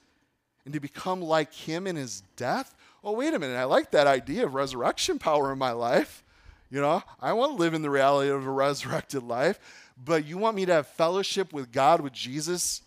and 0.65 0.75
to 0.75 0.81
become 0.81 1.21
like 1.21 1.53
him 1.53 1.87
in 1.87 1.97
his 1.97 2.23
death. 2.37 2.75
Oh, 3.03 3.13
wait 3.13 3.35
a 3.35 3.39
minute. 3.39 3.57
I 3.57 3.65
like 3.65 3.91
that 3.91 4.07
idea 4.07 4.47
of 4.47 4.55
resurrection 4.55 5.19
power 5.19 5.53
in 5.53 5.59
my 5.59 5.73
life. 5.73 6.24
You 6.71 6.81
know, 6.81 7.03
I 7.21 7.33
want 7.35 7.53
to 7.53 7.59
live 7.59 7.75
in 7.75 7.83
the 7.83 7.91
reality 7.91 8.31
of 8.31 8.47
a 8.47 8.51
resurrected 8.51 9.23
life, 9.23 9.59
but 10.03 10.25
you 10.25 10.39
want 10.39 10.57
me 10.57 10.67
to 10.67 10.73
have 10.73 10.87
fellowship 10.87 11.53
with 11.53 11.71
God, 11.71 12.01
with 12.01 12.13
Jesus 12.13 12.83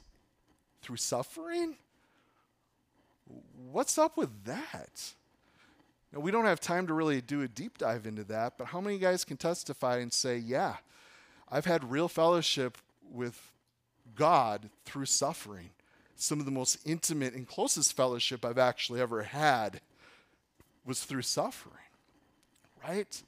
through 0.82 0.98
suffering? 0.98 1.76
What's 3.72 3.98
up 3.98 4.18
with 4.18 4.46
that? 4.46 5.14
Now, 6.12 6.20
we 6.22 6.32
don't 6.32 6.46
have 6.46 6.60
time 6.60 6.88
to 6.88 6.94
really 6.94 7.22
do 7.22 7.42
a 7.42 7.48
deep 7.48 7.78
dive 7.78 8.06
into 8.08 8.24
that, 8.26 8.58
but 8.58 8.68
how 8.68 8.82
many 8.82 8.98
guys 8.98 9.24
can 9.24 9.38
testify 9.38 9.98
and 9.98 10.12
say, 10.12 10.38
yeah, 10.38 10.78
I've 11.50 11.66
had 11.66 11.92
real 11.92 12.08
fellowship 12.08 12.78
with 13.12 13.52
God 14.16 14.70
through 14.86 15.06
suffering? 15.06 15.70
Some 16.16 16.40
of 16.40 16.46
the 16.46 16.52
most 16.52 16.80
intimate 16.86 17.34
and 17.34 17.48
closest 17.48 17.94
fellowship 17.94 18.44
I've 18.44 18.58
actually 18.58 19.02
ever 19.02 19.24
had 19.24 19.82
was 20.86 21.04
through 21.04 21.22
suffering, 21.22 21.76
right? 22.88 23.22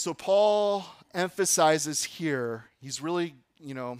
So 0.00 0.14
Paul 0.14 0.86
emphasizes 1.12 2.02
here, 2.04 2.64
he's 2.80 3.02
really, 3.02 3.34
you 3.62 3.74
know, 3.74 3.98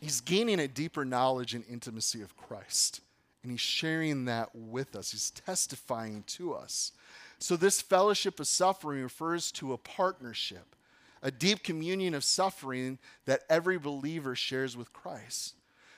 he's 0.00 0.20
gaining 0.20 0.60
a 0.60 0.68
deeper 0.68 1.04
knowledge 1.04 1.52
and 1.52 1.64
intimacy 1.68 2.22
of 2.22 2.36
Christ. 2.36 3.00
And 3.42 3.50
he's 3.50 3.60
sharing 3.60 4.26
that 4.26 4.50
with 4.54 4.94
us, 4.94 5.10
he's 5.10 5.32
testifying 5.32 6.22
to 6.28 6.54
us. 6.54 6.92
So, 7.40 7.56
this 7.56 7.82
fellowship 7.82 8.38
of 8.38 8.46
suffering 8.46 9.02
refers 9.02 9.50
to 9.52 9.72
a 9.72 9.78
partnership, 9.78 10.76
a 11.24 11.32
deep 11.32 11.64
communion 11.64 12.14
of 12.14 12.22
suffering 12.22 13.00
that 13.26 13.42
every 13.50 13.80
believer 13.80 14.36
shares 14.36 14.76
with 14.76 14.92
Christ. 14.92 15.54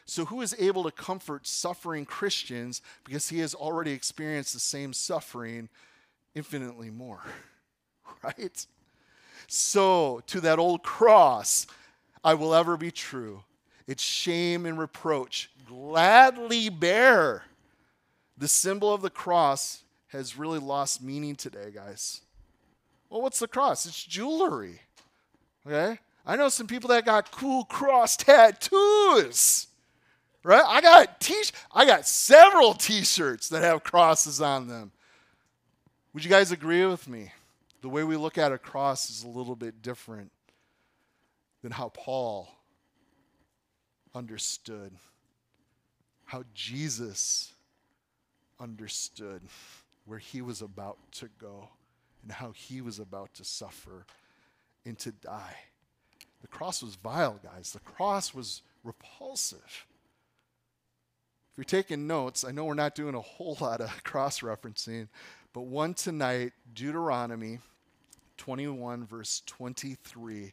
So, 0.07 0.25
who 0.25 0.41
is 0.41 0.57
able 0.59 0.85
to 0.85 0.91
comfort 0.91 1.47
suffering 1.47 2.07
Christians 2.07 2.81
because 3.05 3.29
he 3.29 3.41
has 3.41 3.55
already 3.55 3.93
experienced 3.93 4.55
the 4.55 4.61
same 4.61 4.95
suffering 4.95 5.69
infinitely 6.35 6.89
more? 6.89 7.21
Right? 8.23 8.67
So, 9.55 10.23
to 10.29 10.41
that 10.41 10.59
old 10.59 10.83
cross, 10.83 11.67
I 12.25 12.33
will 12.33 12.55
ever 12.55 12.79
be 12.79 12.91
true. 12.91 13.45
Its 13.87 14.03
shame 14.03 14.65
and 14.65 14.79
reproach 14.79 15.51
gladly 15.67 16.71
bear. 16.71 17.45
The 18.39 18.49
symbol 18.49 18.95
of 18.95 19.03
the 19.03 19.11
cross 19.11 19.83
has 20.07 20.39
really 20.39 20.59
lost 20.59 21.03
meaning 21.03 21.37
today, 21.37 21.71
guys. 21.71 22.23
Well, 23.11 23.21
what's 23.21 23.41
the 23.41 23.47
cross? 23.47 23.85
It's 23.85 24.03
jewelry. 24.03 24.81
Okay? 25.67 25.99
I 26.25 26.37
know 26.37 26.49
some 26.49 26.67
people 26.67 26.89
that 26.89 27.05
got 27.05 27.31
cool 27.31 27.65
cross 27.65 28.17
tattoos. 28.17 29.67
Right? 30.43 30.65
I 30.67 30.81
got 30.81 31.21
t 31.21 31.35
I 31.75 31.85
got 31.85 32.09
several 32.09 32.73
t-shirts 32.73 33.51
that 33.51 33.63
have 33.63 33.85
crosses 33.85 34.41
on 34.41 34.69
them. 34.69 34.93
Would 36.15 36.25
you 36.25 36.31
guys 36.31 36.53
agree 36.53 36.87
with 36.87 37.07
me? 37.07 37.33
The 37.83 37.89
way 37.89 38.05
we 38.05 38.17
look 38.17 38.39
at 38.39 38.53
a 38.53 38.59
cross 38.59 39.11
is 39.11 39.25
a 39.25 39.29
little 39.29 39.57
bit 39.57 39.83
different 39.83 40.31
than 41.63 41.73
how 41.73 41.89
Paul 41.91 42.49
understood, 44.15 44.93
how 46.25 46.45
Jesus 46.55 47.53
understood 48.61 49.43
where 50.05 50.21
he 50.21 50.41
was 50.41 50.63
about 50.63 50.99
to 51.13 51.29
go 51.41 51.69
and 52.23 52.31
how 52.31 52.53
he 52.53 52.81
was 52.81 53.01
about 53.01 53.35
to 53.35 53.45
suffer 53.45 54.07
and 54.85 54.97
to 55.01 55.11
die. 55.11 55.57
The 56.41 56.49
cross 56.49 56.83
was 56.83 56.95
vile, 56.95 57.41
guys. 57.43 57.73
The 57.73 57.81
cross 57.81 58.33
was 58.33 58.63
repulsive. 58.85 59.87
If 61.51 61.59
you're 61.59 61.65
taking 61.65 62.07
notes, 62.07 62.45
I 62.45 62.53
know 62.53 62.65
we're 62.65 62.75
not 62.75 62.95
doing 62.95 63.15
a 63.17 63.21
whole 63.21 63.57
lot 63.61 63.81
of 63.81 64.05
cross 64.05 64.41
referencing, 64.41 65.09
but 65.53 65.63
one 65.63 65.95
tonight, 65.95 66.53
Deuteronomy 66.73 67.59
21, 68.43 69.07
verse 69.07 69.41
23. 69.47 70.53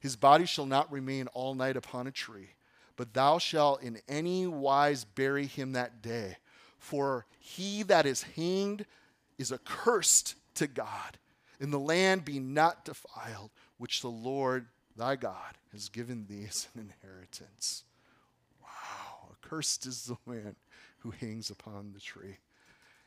His 0.00 0.16
body 0.16 0.44
shall 0.44 0.66
not 0.66 0.90
remain 0.90 1.28
all 1.28 1.54
night 1.54 1.76
upon 1.76 2.08
a 2.08 2.10
tree, 2.10 2.48
but 2.96 3.14
thou 3.14 3.38
shalt 3.38 3.80
in 3.80 4.00
any 4.08 4.48
wise 4.48 5.04
bury 5.04 5.46
him 5.46 5.70
that 5.74 6.02
day. 6.02 6.38
For 6.80 7.26
he 7.38 7.84
that 7.84 8.06
is 8.06 8.24
hanged 8.24 8.86
is 9.38 9.52
accursed 9.52 10.34
to 10.56 10.66
God, 10.66 11.16
and 11.60 11.72
the 11.72 11.78
land 11.78 12.24
be 12.24 12.40
not 12.40 12.84
defiled, 12.84 13.52
which 13.78 14.00
the 14.00 14.08
Lord 14.08 14.66
thy 14.96 15.14
God 15.14 15.56
has 15.70 15.88
given 15.88 16.26
thee 16.28 16.46
as 16.48 16.66
an 16.74 16.80
inheritance. 16.80 17.84
Wow, 18.60 19.28
accursed 19.30 19.86
is 19.86 20.06
the 20.06 20.16
man 20.26 20.56
who 20.98 21.12
hangs 21.12 21.50
upon 21.50 21.92
the 21.92 22.00
tree. 22.00 22.38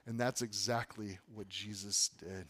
And 0.06 0.18
that's 0.18 0.42
exactly 0.42 1.20
what 1.34 1.50
Jesus 1.50 2.12
did. 2.18 2.46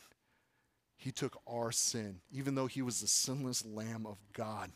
He 0.97 1.11
took 1.11 1.39
our 1.47 1.71
sin, 1.71 2.19
even 2.31 2.55
though 2.55 2.67
he 2.67 2.81
was 2.81 3.01
the 3.01 3.07
sinless 3.07 3.65
Lamb 3.65 4.05
of 4.05 4.17
God, 4.33 4.71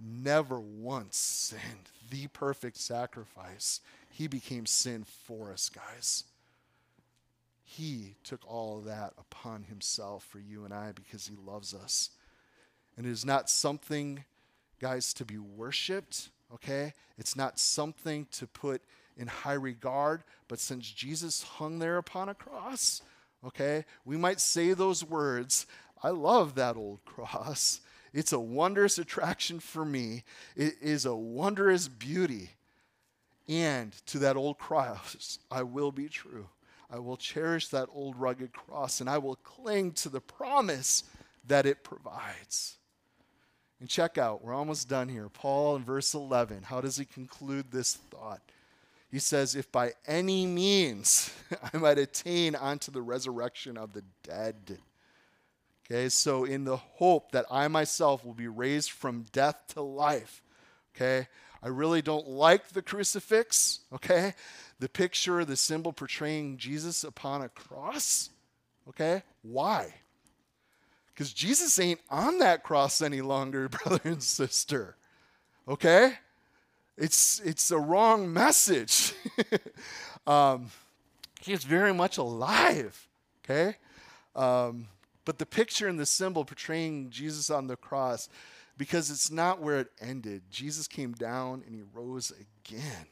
never 0.00 0.58
once 0.58 1.16
sinned, 1.16 1.90
the 2.10 2.26
perfect 2.28 2.76
sacrifice. 2.76 3.80
He 4.08 4.26
became 4.26 4.66
sin 4.66 5.04
for 5.04 5.52
us, 5.52 5.68
guys. 5.68 6.24
He 7.62 8.16
took 8.24 8.40
all 8.48 8.78
of 8.78 8.84
that 8.86 9.12
upon 9.16 9.62
himself 9.64 10.24
for 10.24 10.40
you 10.40 10.64
and 10.64 10.74
I 10.74 10.92
because 10.92 11.28
he 11.28 11.36
loves 11.36 11.72
us. 11.72 12.10
And 12.96 13.06
it 13.06 13.10
is 13.10 13.24
not 13.24 13.48
something, 13.48 14.24
guys, 14.80 15.14
to 15.14 15.24
be 15.24 15.38
worshiped, 15.38 16.30
okay? 16.52 16.94
It's 17.16 17.36
not 17.36 17.60
something 17.60 18.26
to 18.32 18.46
put 18.46 18.82
in 19.16 19.28
high 19.28 19.52
regard, 19.52 20.24
but 20.48 20.58
since 20.58 20.90
Jesus 20.90 21.42
hung 21.42 21.78
there 21.78 21.98
upon 21.98 22.28
a 22.28 22.34
cross, 22.34 23.02
okay? 23.46 23.84
We 24.04 24.16
might 24.16 24.40
say 24.40 24.72
those 24.72 25.04
words. 25.04 25.66
I 26.02 26.10
love 26.10 26.54
that 26.54 26.76
old 26.76 27.02
cross. 27.04 27.80
It's 28.12 28.32
a 28.32 28.40
wondrous 28.40 28.98
attraction 28.98 29.60
for 29.60 29.84
me. 29.84 30.24
It 30.56 30.74
is 30.80 31.06
a 31.06 31.14
wondrous 31.14 31.88
beauty. 31.88 32.50
And 33.48 33.92
to 34.06 34.18
that 34.20 34.36
old 34.36 34.58
cross, 34.58 35.38
I 35.50 35.62
will 35.62 35.92
be 35.92 36.08
true. 36.08 36.48
I 36.90 36.98
will 36.98 37.16
cherish 37.16 37.68
that 37.68 37.88
old 37.92 38.16
rugged 38.16 38.52
cross 38.52 39.00
and 39.00 39.08
I 39.08 39.18
will 39.18 39.36
cling 39.36 39.92
to 39.92 40.08
the 40.08 40.20
promise 40.20 41.04
that 41.46 41.66
it 41.66 41.84
provides. 41.84 42.78
And 43.80 43.88
check 43.88 44.18
out, 44.18 44.44
we're 44.44 44.54
almost 44.54 44.88
done 44.88 45.08
here. 45.08 45.28
Paul 45.28 45.76
in 45.76 45.84
verse 45.84 46.14
11, 46.14 46.64
how 46.64 46.80
does 46.80 46.96
he 46.96 47.04
conclude 47.04 47.70
this 47.70 47.94
thought? 47.94 48.42
He 49.10 49.18
says, 49.18 49.54
If 49.54 49.70
by 49.72 49.92
any 50.06 50.46
means 50.46 51.32
I 51.74 51.76
might 51.76 51.98
attain 51.98 52.54
unto 52.54 52.90
the 52.90 53.02
resurrection 53.02 53.76
of 53.76 53.92
the 53.92 54.04
dead. 54.22 54.78
Okay, 55.84 56.08
so 56.08 56.44
in 56.44 56.64
the 56.64 56.76
hope 56.76 57.32
that 57.32 57.46
I 57.50 57.66
myself 57.66 58.24
will 58.24 58.34
be 58.34 58.46
raised 58.46 58.92
from 58.92 59.26
death 59.32 59.64
to 59.74 59.82
life. 59.82 60.42
Okay, 60.94 61.26
I 61.62 61.68
really 61.68 62.00
don't 62.00 62.28
like 62.28 62.68
the 62.68 62.82
crucifix, 62.82 63.80
okay? 63.92 64.34
The 64.78 64.88
picture, 64.88 65.44
the 65.44 65.56
symbol 65.56 65.92
portraying 65.92 66.56
Jesus 66.56 67.04
upon 67.04 67.42
a 67.42 67.48
cross, 67.48 68.30
okay? 68.88 69.22
Why? 69.42 69.94
Because 71.12 71.32
Jesus 71.32 71.78
ain't 71.78 72.00
on 72.08 72.38
that 72.38 72.62
cross 72.62 73.02
any 73.02 73.20
longer, 73.20 73.68
brother 73.84 74.00
and 74.04 74.22
sister, 74.22 74.96
okay? 75.68 76.14
It's, 77.00 77.40
it's 77.40 77.70
a 77.70 77.78
wrong 77.78 78.30
message. 78.30 79.14
um, 80.26 80.70
he 81.40 81.54
is 81.54 81.64
very 81.64 81.94
much 81.94 82.18
alive, 82.18 83.08
okay? 83.42 83.76
Um, 84.36 84.86
but 85.24 85.38
the 85.38 85.46
picture 85.46 85.88
and 85.88 85.98
the 85.98 86.04
symbol 86.04 86.44
portraying 86.44 87.08
Jesus 87.08 87.48
on 87.48 87.68
the 87.68 87.76
cross, 87.76 88.28
because 88.76 89.10
it's 89.10 89.30
not 89.30 89.62
where 89.62 89.80
it 89.80 89.88
ended. 89.98 90.42
Jesus 90.50 90.86
came 90.86 91.12
down 91.12 91.62
and 91.66 91.74
he 91.74 91.82
rose 91.94 92.32
again. 92.32 93.06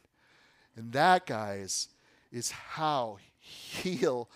And 0.77 0.93
that, 0.93 1.25
guys, 1.25 1.89
is 2.31 2.51
how 2.51 3.17
he'll 3.41 4.29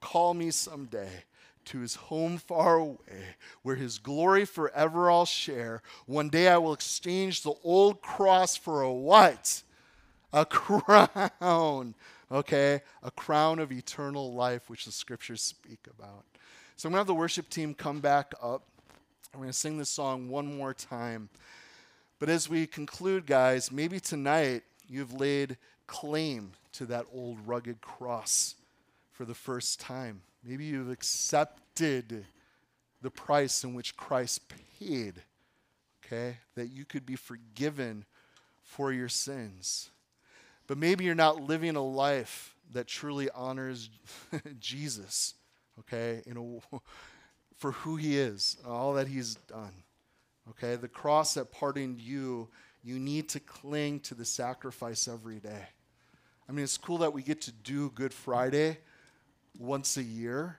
call 0.00 0.34
me 0.34 0.50
someday 0.50 1.24
to 1.68 1.80
his 1.80 1.94
home 1.94 2.38
far 2.38 2.76
away, 2.76 3.36
where 3.62 3.76
his 3.76 3.98
glory 3.98 4.44
forever 4.44 5.10
I'll 5.10 5.26
share. 5.26 5.82
One 6.06 6.28
day 6.28 6.48
I 6.48 6.58
will 6.58 6.72
exchange 6.72 7.42
the 7.42 7.54
old 7.62 8.00
cross 8.00 8.56
for 8.56 8.82
a 8.82 8.92
what? 8.92 9.62
A 10.32 10.44
crown. 10.46 11.94
Okay? 12.30 12.82
A 13.02 13.10
crown 13.10 13.58
of 13.58 13.70
eternal 13.70 14.32
life, 14.32 14.68
which 14.70 14.86
the 14.86 14.92
scriptures 14.92 15.42
speak 15.42 15.80
about. 15.98 16.24
So 16.76 16.88
I'm 16.88 16.92
going 16.92 16.96
to 16.96 17.00
have 17.00 17.06
the 17.06 17.14
worship 17.14 17.48
team 17.48 17.74
come 17.74 18.00
back 18.00 18.32
up. 18.42 18.62
I'm 19.34 19.40
going 19.40 19.50
to 19.50 19.56
sing 19.58 19.78
this 19.78 19.90
song 19.90 20.28
one 20.28 20.56
more 20.56 20.72
time. 20.72 21.28
But 22.18 22.28
as 22.28 22.48
we 22.48 22.66
conclude, 22.66 23.26
guys, 23.26 23.70
maybe 23.70 24.00
tonight 24.00 24.62
you've 24.88 25.12
laid 25.12 25.56
claim 25.86 26.52
to 26.72 26.86
that 26.86 27.06
old 27.12 27.38
rugged 27.46 27.80
cross 27.80 28.54
for 29.12 29.24
the 29.24 29.34
first 29.34 29.80
time. 29.80 30.22
Maybe 30.48 30.64
you've 30.64 30.90
accepted 30.90 32.24
the 33.02 33.10
price 33.10 33.64
in 33.64 33.74
which 33.74 33.96
Christ 33.96 34.40
paid, 34.78 35.22
okay, 36.04 36.38
that 36.54 36.68
you 36.68 36.86
could 36.86 37.04
be 37.04 37.16
forgiven 37.16 38.06
for 38.62 38.90
your 38.90 39.10
sins. 39.10 39.90
But 40.66 40.78
maybe 40.78 41.04
you're 41.04 41.14
not 41.14 41.42
living 41.42 41.76
a 41.76 41.84
life 41.84 42.54
that 42.72 42.86
truly 42.86 43.28
honors 43.34 43.90
Jesus 44.58 45.34
okay, 45.80 46.22
in 46.26 46.36
a, 46.36 46.78
for 47.56 47.72
who 47.72 47.96
he 47.96 48.18
is, 48.18 48.56
all 48.66 48.94
that 48.94 49.08
he's 49.08 49.34
done. 49.34 49.72
Okay, 50.50 50.76
the 50.76 50.88
cross 50.88 51.34
that 51.34 51.52
pardoned 51.52 52.00
you, 52.00 52.48
you 52.82 52.98
need 52.98 53.28
to 53.30 53.40
cling 53.40 54.00
to 54.00 54.14
the 54.14 54.24
sacrifice 54.24 55.08
every 55.08 55.40
day. 55.40 55.66
I 56.48 56.52
mean, 56.52 56.64
it's 56.64 56.78
cool 56.78 56.98
that 56.98 57.12
we 57.12 57.22
get 57.22 57.42
to 57.42 57.52
do 57.52 57.90
Good 57.90 58.14
Friday 58.14 58.78
once 59.58 59.96
a 59.96 60.02
year, 60.02 60.56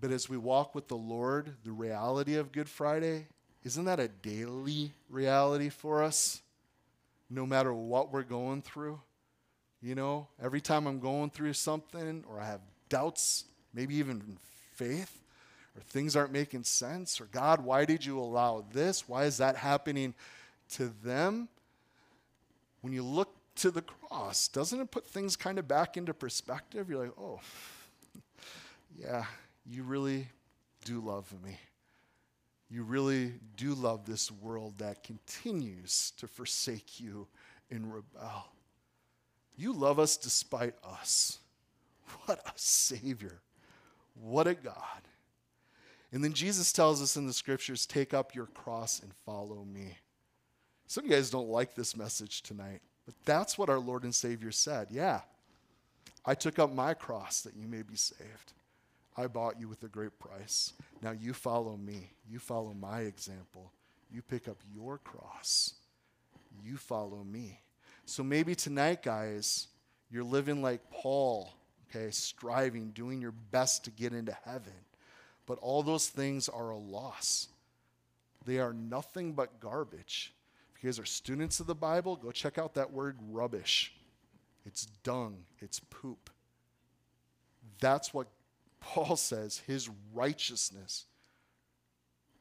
but 0.00 0.12
as 0.12 0.28
we 0.28 0.36
walk 0.36 0.74
with 0.74 0.86
the 0.86 0.96
Lord, 0.96 1.54
the 1.64 1.72
reality 1.72 2.36
of 2.36 2.52
Good 2.52 2.68
Friday, 2.68 3.26
isn't 3.64 3.86
that 3.86 3.98
a 3.98 4.08
daily 4.08 4.92
reality 5.08 5.70
for 5.70 6.02
us? 6.02 6.42
No 7.28 7.44
matter 7.46 7.72
what 7.74 8.12
we're 8.12 8.22
going 8.22 8.62
through? 8.62 9.00
You 9.82 9.94
know, 9.94 10.28
every 10.42 10.60
time 10.60 10.86
I'm 10.86 11.00
going 11.00 11.30
through 11.30 11.54
something 11.54 12.24
or 12.28 12.40
I 12.40 12.46
have 12.46 12.60
doubts 12.88 13.44
maybe 13.74 13.96
even 13.96 14.38
faith, 14.74 15.22
or 15.76 15.82
things 15.82 16.16
aren't 16.16 16.32
making 16.32 16.64
sense, 16.64 17.20
or 17.20 17.26
God, 17.26 17.64
why 17.64 17.84
did 17.84 18.04
you 18.04 18.18
allow 18.18 18.64
this? 18.72 19.08
Why 19.08 19.24
is 19.24 19.36
that 19.38 19.56
happening 19.56 20.14
to 20.70 20.92
them? 21.04 21.48
When 22.80 22.92
you 22.92 23.02
look 23.02 23.30
to 23.58 23.70
the 23.70 23.82
cross, 23.82 24.48
doesn't 24.48 24.80
it 24.80 24.90
put 24.90 25.06
things 25.06 25.36
kind 25.36 25.58
of 25.58 25.68
back 25.68 25.96
into 25.96 26.14
perspective? 26.14 26.88
You're 26.88 27.04
like, 27.04 27.18
oh, 27.18 27.40
yeah, 28.96 29.24
you 29.66 29.82
really 29.82 30.28
do 30.84 31.00
love 31.00 31.32
me. 31.44 31.58
You 32.70 32.82
really 32.82 33.34
do 33.56 33.74
love 33.74 34.04
this 34.04 34.30
world 34.30 34.78
that 34.78 35.02
continues 35.02 36.12
to 36.18 36.26
forsake 36.26 37.00
you 37.00 37.26
and 37.70 37.92
rebel. 37.92 38.46
You 39.56 39.72
love 39.72 39.98
us 39.98 40.16
despite 40.16 40.74
us. 40.84 41.38
What 42.24 42.40
a 42.46 42.52
Savior. 42.56 43.40
What 44.14 44.46
a 44.46 44.54
God. 44.54 45.02
And 46.12 46.24
then 46.24 46.32
Jesus 46.32 46.72
tells 46.72 47.02
us 47.02 47.16
in 47.16 47.26
the 47.26 47.32
scriptures 47.32 47.86
take 47.86 48.14
up 48.14 48.34
your 48.34 48.46
cross 48.46 49.00
and 49.00 49.12
follow 49.26 49.64
me. 49.64 49.98
Some 50.86 51.04
of 51.04 51.10
you 51.10 51.16
guys 51.16 51.30
don't 51.30 51.50
like 51.50 51.74
this 51.74 51.96
message 51.96 52.42
tonight, 52.42 52.80
but 53.08 53.14
that's 53.24 53.56
what 53.56 53.70
our 53.70 53.78
Lord 53.78 54.04
and 54.04 54.14
Savior 54.14 54.52
said. 54.52 54.88
Yeah, 54.90 55.22
I 56.26 56.34
took 56.34 56.58
up 56.58 56.74
my 56.74 56.92
cross 56.92 57.40
that 57.40 57.56
you 57.56 57.66
may 57.66 57.80
be 57.80 57.96
saved. 57.96 58.52
I 59.16 59.28
bought 59.28 59.58
you 59.58 59.66
with 59.66 59.82
a 59.82 59.88
great 59.88 60.18
price. 60.18 60.74
Now 61.00 61.12
you 61.12 61.32
follow 61.32 61.78
me. 61.78 62.10
You 62.30 62.38
follow 62.38 62.74
my 62.74 63.00
example. 63.00 63.72
You 64.12 64.20
pick 64.20 64.46
up 64.46 64.58
your 64.74 64.98
cross. 64.98 65.72
You 66.62 66.76
follow 66.76 67.24
me. 67.24 67.60
So 68.04 68.22
maybe 68.22 68.54
tonight, 68.54 69.02
guys, 69.02 69.68
you're 70.10 70.22
living 70.22 70.60
like 70.60 70.90
Paul 70.90 71.54
okay, 71.88 72.10
striving, 72.10 72.90
doing 72.90 73.22
your 73.22 73.32
best 73.32 73.84
to 73.84 73.90
get 73.90 74.12
into 74.12 74.36
heaven. 74.44 74.74
But 75.46 75.58
all 75.60 75.82
those 75.82 76.08
things 76.10 76.50
are 76.50 76.68
a 76.68 76.76
loss. 76.76 77.48
They 78.44 78.58
are 78.58 78.74
nothing 78.74 79.32
but 79.32 79.60
garbage. 79.60 80.34
You 80.80 80.88
guys 80.88 80.98
are 80.98 81.04
students 81.04 81.60
of 81.60 81.66
the 81.66 81.74
Bible, 81.74 82.16
go 82.16 82.30
check 82.30 82.58
out 82.58 82.74
that 82.74 82.92
word 82.92 83.16
rubbish. 83.30 83.92
It's 84.64 84.86
dung, 85.02 85.38
it's 85.60 85.80
poop. 85.80 86.30
That's 87.80 88.14
what 88.14 88.28
Paul 88.80 89.16
says 89.16 89.62
his 89.66 89.90
righteousness 90.14 91.06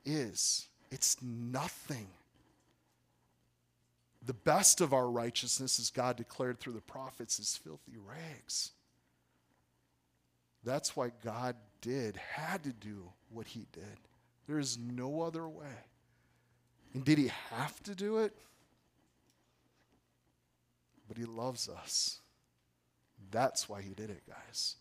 is. 0.05 0.67
It's 0.91 1.17
nothing. 1.21 2.07
The 4.25 4.33
best 4.33 4.81
of 4.81 4.93
our 4.93 5.09
righteousness, 5.09 5.79
as 5.79 5.89
God 5.89 6.17
declared 6.17 6.59
through 6.59 6.73
the 6.73 6.81
prophets, 6.81 7.39
is 7.39 7.57
filthy 7.57 7.97
rags. 7.97 8.71
That's 10.63 10.95
why 10.95 11.11
God 11.23 11.55
did, 11.81 12.17
had 12.17 12.63
to 12.63 12.73
do 12.73 13.09
what 13.31 13.47
he 13.47 13.65
did. 13.71 13.99
There 14.47 14.59
is 14.59 14.77
no 14.77 15.21
other 15.21 15.47
way. 15.47 15.65
And 16.93 17.03
did 17.05 17.17
he 17.17 17.31
have 17.51 17.81
to 17.83 17.95
do 17.95 18.17
it? 18.19 18.35
But 21.07 21.17
he 21.17 21.25
loves 21.25 21.69
us. 21.69 22.19
That's 23.31 23.67
why 23.69 23.81
he 23.81 23.93
did 23.93 24.09
it, 24.09 24.23
guys. 24.27 24.75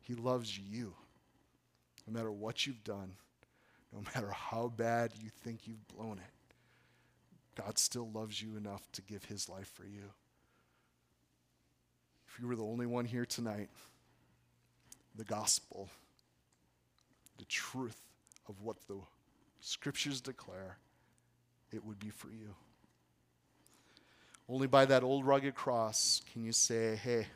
He 0.00 0.14
loves 0.14 0.58
you. 0.58 0.94
No 2.06 2.12
matter 2.12 2.30
what 2.30 2.66
you've 2.66 2.84
done, 2.84 3.12
no 3.92 4.02
matter 4.14 4.30
how 4.30 4.72
bad 4.74 5.12
you 5.20 5.28
think 5.28 5.66
you've 5.66 5.86
blown 5.88 6.18
it, 6.18 6.54
God 7.62 7.78
still 7.78 8.08
loves 8.10 8.40
you 8.40 8.56
enough 8.56 8.90
to 8.92 9.02
give 9.02 9.24
his 9.24 9.48
life 9.48 9.70
for 9.74 9.84
you. 9.84 10.12
If 12.28 12.40
you 12.40 12.46
were 12.46 12.56
the 12.56 12.64
only 12.64 12.86
one 12.86 13.04
here 13.04 13.26
tonight, 13.26 13.68
the 15.16 15.24
gospel, 15.24 15.88
the 17.38 17.44
truth 17.46 18.00
of 18.48 18.62
what 18.62 18.76
the 18.86 18.96
scriptures 19.60 20.20
declare, 20.20 20.78
it 21.72 21.84
would 21.84 21.98
be 21.98 22.10
for 22.10 22.28
you. 22.28 22.54
Only 24.48 24.66
by 24.66 24.86
that 24.86 25.02
old 25.02 25.26
rugged 25.26 25.54
cross 25.54 26.22
can 26.32 26.44
you 26.44 26.52
say, 26.52 26.96
hey, 26.96 27.26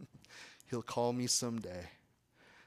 he'll 0.70 0.82
call 0.82 1.12
me 1.12 1.26
someday. 1.26 1.88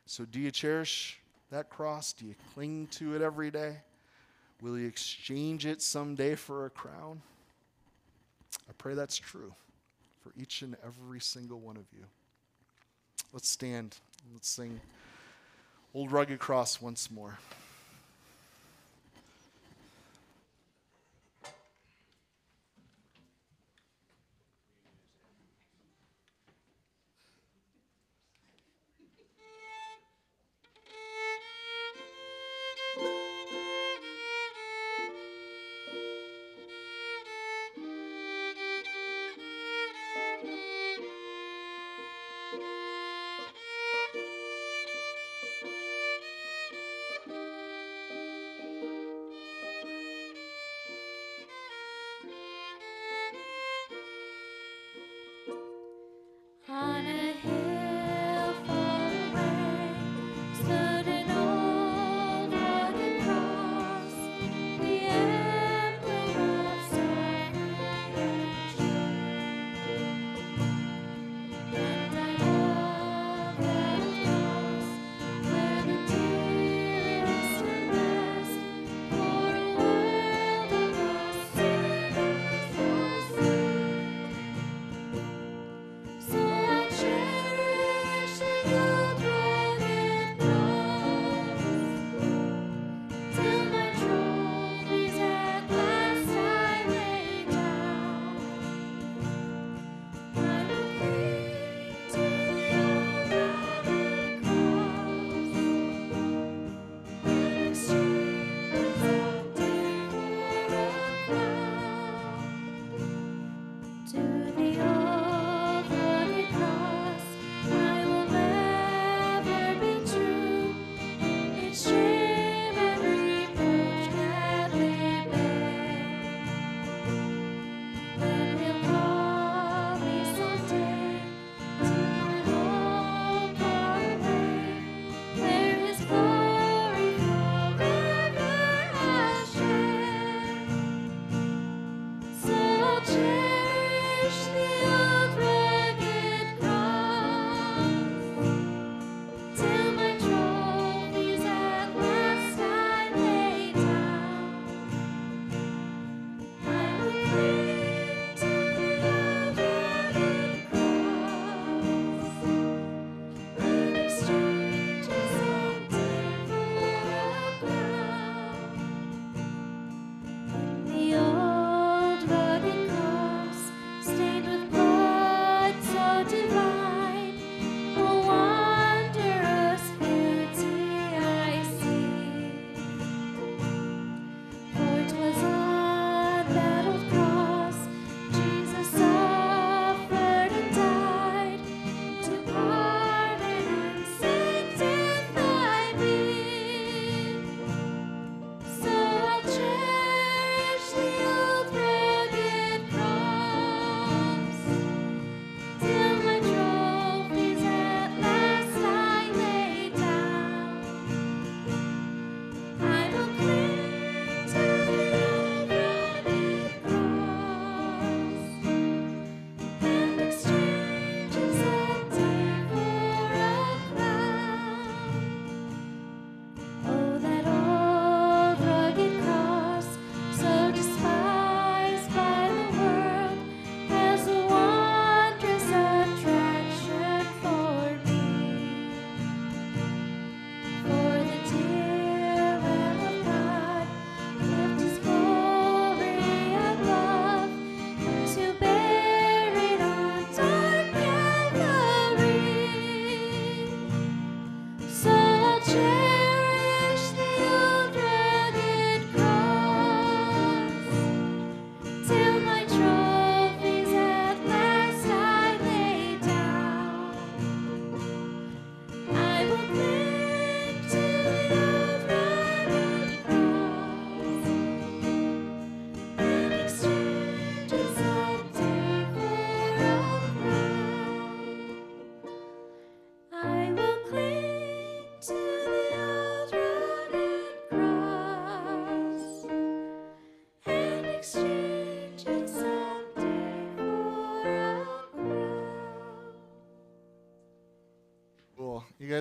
So, 0.05 0.25
do 0.25 0.39
you 0.39 0.51
cherish 0.51 1.19
that 1.51 1.69
cross? 1.69 2.11
Do 2.11 2.25
you 2.25 2.35
cling 2.53 2.87
to 2.91 3.15
it 3.15 3.21
every 3.21 3.49
day? 3.49 3.77
Will 4.61 4.77
you 4.77 4.87
exchange 4.87 5.65
it 5.65 5.81
someday 5.81 6.35
for 6.35 6.65
a 6.65 6.69
crown? 6.69 7.21
I 8.69 8.73
pray 8.77 8.93
that's 8.93 9.17
true 9.17 9.53
for 10.21 10.31
each 10.37 10.61
and 10.61 10.75
every 10.85 11.19
single 11.19 11.59
one 11.59 11.77
of 11.77 11.85
you. 11.95 12.05
Let's 13.31 13.49
stand. 13.49 13.97
Let's 14.31 14.49
sing 14.49 14.79
Old 15.93 16.11
Rugged 16.11 16.39
Cross 16.39 16.81
once 16.81 17.11
more. 17.11 17.37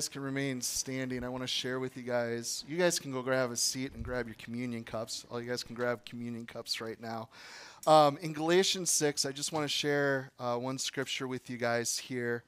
Guys 0.03 0.09
can 0.09 0.23
remain 0.23 0.61
standing, 0.61 1.23
I 1.23 1.29
want 1.29 1.45
to 1.45 1.47
share 1.47 1.79
with 1.79 1.97
you 1.97 2.03
guys. 2.03 2.65
You 2.67 2.77
guys 2.77 2.99
can 2.99 3.13
go 3.13 3.23
grab 3.23 3.53
a 3.53 3.57
seat 3.57 3.93
and 3.95 4.05
grab 4.05 4.27
your 4.27 4.35
communion 4.35 4.83
cups. 4.83 5.25
All 5.31 5.41
you 5.41 5.49
guys 5.49 5.63
can 5.63 5.77
grab 5.77 6.05
communion 6.05 6.45
cups 6.45 6.81
right 6.81 7.01
now. 7.01 7.29
Um, 7.87 8.19
in 8.21 8.33
Galatians 8.33 8.91
6, 8.91 9.25
I 9.25 9.31
just 9.31 9.53
want 9.53 9.63
to 9.63 9.69
share 9.69 10.33
uh, 10.41 10.57
one 10.57 10.77
scripture 10.79 11.29
with 11.29 11.49
you 11.49 11.57
guys 11.57 11.99
here. 11.99 12.43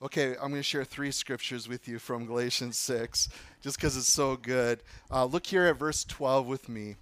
Okay, 0.00 0.34
I'm 0.34 0.50
going 0.50 0.52
to 0.52 0.62
share 0.62 0.84
three 0.84 1.10
scriptures 1.10 1.68
with 1.68 1.88
you 1.88 1.98
from 1.98 2.24
Galatians 2.24 2.78
6, 2.78 3.28
just 3.60 3.76
because 3.76 3.96
it's 3.96 4.06
so 4.06 4.36
good. 4.36 4.84
Uh, 5.10 5.24
look 5.24 5.44
here 5.44 5.66
at 5.66 5.76
verse 5.76 6.04
12 6.04 6.46
with 6.46 6.68
me. 6.68 6.94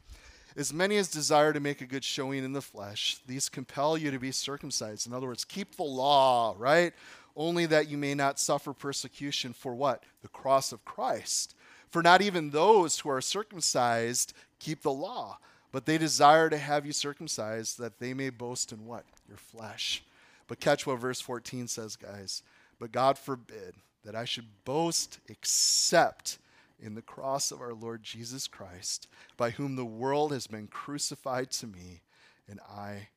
As 0.57 0.73
many 0.73 0.97
as 0.97 1.09
desire 1.09 1.53
to 1.53 1.61
make 1.61 1.83
a 1.83 1.87
good 1.87 2.05
showing 2.05 2.43
in 2.43 2.55
the 2.55 2.62
flesh, 2.62 3.18
these 3.27 3.51
compel 3.51 3.99
you 3.99 4.11
to 4.11 4.18
be 4.18 4.33
circumcised. 4.33 5.07
In 5.07 5.12
other 5.12 5.27
words, 5.27 5.45
keep 5.45 5.77
the 5.77 5.83
law, 5.83 6.55
right? 6.59 6.95
Only 7.37 7.66
that 7.66 7.89
you 7.89 7.97
may 7.97 8.14
not 8.14 8.39
suffer 8.39 8.72
persecution 8.72 9.53
for 9.53 9.74
what? 9.74 10.03
The 10.22 10.28
cross 10.28 10.72
of 10.72 10.85
Christ. 10.85 11.55
For 11.91 12.03
not 12.03 12.22
even 12.22 12.51
those 12.51 13.01
who 13.01 13.11
are 13.11 13.20
circumcised 13.20 14.33
keep 14.59 14.83
the 14.83 14.93
law, 14.93 15.39
but 15.72 15.87
they 15.87 15.99
desire 15.99 16.51
to 16.51 16.59
have 16.59 16.87
you 16.87 16.93
circumcised 16.93 17.78
that 17.78 17.99
they 17.99 18.14
may 18.14 18.31
boast 18.31 18.72
in 18.72 18.87
what? 18.87 19.05
Your 19.28 19.39
flesh. 19.39 20.03
But 20.47 20.61
catch 20.61 20.87
what 20.87 20.99
verse 20.99 21.20
14 21.20 21.68
says, 21.68 21.97
guys. 21.97 22.43
But 22.78 22.93
God 22.93 23.18
forbid 23.18 23.74
that 24.05 24.16
I 24.16 24.24
should 24.24 24.47
boast 24.64 25.20
except 25.28 26.39
in 26.83 26.95
the 26.95 27.03
cross 27.03 27.53
of 27.53 27.61
our 27.61 27.74
Lord 27.74 28.03
Jesus 28.03 28.49
Christ, 28.49 29.07
by 29.37 29.51
whom 29.51 29.76
the 29.76 29.85
world 29.85 30.33
has 30.33 30.47
been 30.47 30.66
crucified 30.66 31.51
to 31.53 31.66
me, 31.66 32.01
and 32.49 32.59
I 32.61 33.09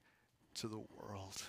to 0.55 0.67
the 0.67 0.81
world. 0.99 1.43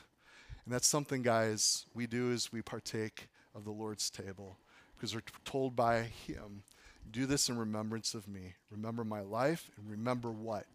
And 0.65 0.73
that's 0.73 0.87
something, 0.87 1.23
guys, 1.23 1.87
we 1.95 2.07
do 2.07 2.33
as 2.33 2.53
we 2.53 2.63
partake 2.63 3.29
of 3.55 3.65
the 3.65 3.71
Lord's 3.71 4.11
table 4.11 4.59
because 4.97 5.15
we're 5.15 5.23
told 5.45 5.77
by 5.77 6.03
Him, 6.03 6.63
do 7.11 7.27
this 7.27 7.49
in 7.49 7.59
remembrance 7.59 8.15
of 8.15 8.27
me. 8.29 8.55
Remember 8.71 9.05
my 9.05 9.21
life 9.21 9.71
and 9.77 9.91
remember 9.91 10.31
what? 10.31 10.67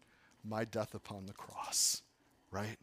My 0.44 0.64
death 0.64 0.94
upon 0.94 1.26
the 1.26 1.32
cross, 1.32 2.02
right? 2.50 2.76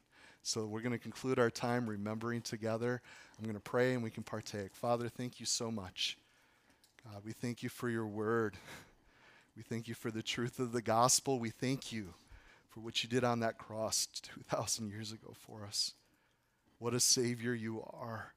So 0.43 0.65
we're 0.65 0.81
going 0.81 0.91
to 0.91 0.99
conclude 0.99 1.39
our 1.39 1.49
time 1.49 1.89
remembering 1.89 2.41
together. 2.41 3.01
I'm 3.37 3.45
going 3.45 3.55
to 3.55 3.61
pray 3.61 3.93
and 3.93 4.03
we 4.03 4.11
can 4.11 4.23
partake. 4.23 4.75
Father, 4.75 5.09
thank 5.09 5.39
you 5.39 5.45
so 5.45 5.71
much. 5.71 6.17
God, 7.03 7.21
we 7.25 7.31
thank 7.31 7.63
you 7.63 7.69
for 7.69 7.89
your 7.89 8.07
word. 8.07 8.55
We 9.55 9.63
thank 9.63 9.87
you 9.87 9.95
for 9.95 10.11
the 10.11 10.21
truth 10.21 10.59
of 10.59 10.71
the 10.71 10.83
gospel. 10.83 11.39
We 11.39 11.49
thank 11.49 11.91
you 11.91 12.13
for 12.69 12.79
what 12.79 13.01
you 13.01 13.09
did 13.09 13.23
on 13.23 13.39
that 13.39 13.57
cross 13.57 14.07
2,000 14.21 14.87
years 14.91 15.11
ago 15.11 15.33
for 15.33 15.65
us. 15.65 15.95
What 16.79 16.93
a 16.93 16.99
Savior 16.99 17.53
you 17.53 17.83
are, 17.91 18.33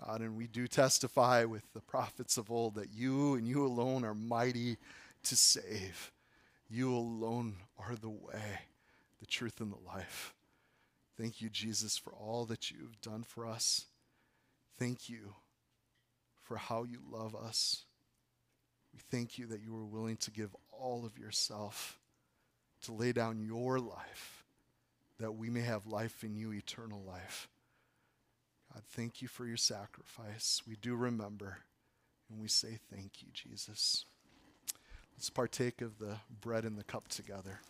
God. 0.00 0.20
And 0.20 0.36
we 0.36 0.46
do 0.46 0.66
testify 0.66 1.44
with 1.44 1.72
the 1.72 1.80
prophets 1.80 2.36
of 2.36 2.50
old 2.50 2.74
that 2.76 2.90
you 2.92 3.34
and 3.34 3.46
you 3.46 3.64
alone 3.64 4.04
are 4.04 4.14
mighty 4.14 4.76
to 5.24 5.36
save. 5.36 6.12
You 6.68 6.94
alone 6.94 7.56
are 7.78 7.94
the 7.94 8.08
way, 8.08 8.60
the 9.20 9.26
truth, 9.26 9.60
and 9.60 9.72
the 9.72 9.86
life. 9.86 10.34
Thank 11.18 11.40
you, 11.40 11.48
Jesus, 11.48 11.96
for 11.96 12.12
all 12.12 12.44
that 12.46 12.70
you've 12.70 13.00
done 13.00 13.22
for 13.22 13.46
us. 13.46 13.86
Thank 14.78 15.08
you 15.08 15.34
for 16.42 16.56
how 16.56 16.84
you 16.84 16.98
love 17.10 17.34
us. 17.34 17.84
We 18.92 19.00
thank 19.10 19.38
you 19.38 19.46
that 19.46 19.60
you 19.60 19.72
were 19.72 19.84
willing 19.84 20.16
to 20.18 20.30
give 20.30 20.54
all 20.72 21.04
of 21.04 21.18
yourself, 21.18 21.98
to 22.82 22.92
lay 22.92 23.12
down 23.12 23.40
your 23.40 23.78
life, 23.78 24.44
that 25.18 25.32
we 25.32 25.50
may 25.50 25.60
have 25.60 25.86
life 25.86 26.24
in 26.24 26.36
you, 26.36 26.52
eternal 26.52 27.02
life. 27.06 27.48
God, 28.76 28.84
thank 28.90 29.22
you 29.22 29.28
for 29.28 29.46
your 29.46 29.56
sacrifice. 29.56 30.60
We 30.68 30.76
do 30.76 30.94
remember, 30.96 31.60
and 32.28 32.38
we 32.38 32.48
say 32.48 32.78
thank 32.92 33.22
you, 33.22 33.28
Jesus. 33.32 34.04
Let's 35.16 35.30
partake 35.30 35.80
of 35.80 35.98
the 35.98 36.18
bread 36.42 36.66
and 36.66 36.76
the 36.76 36.84
cup 36.84 37.08
together. 37.08 37.60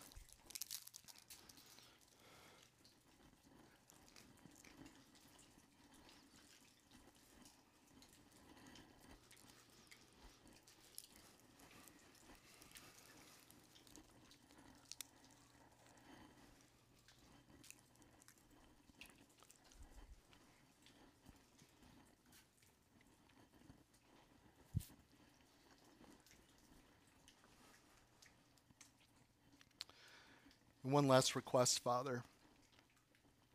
And 30.86 30.92
one 30.92 31.08
last 31.08 31.34
request, 31.34 31.82
Father. 31.82 32.22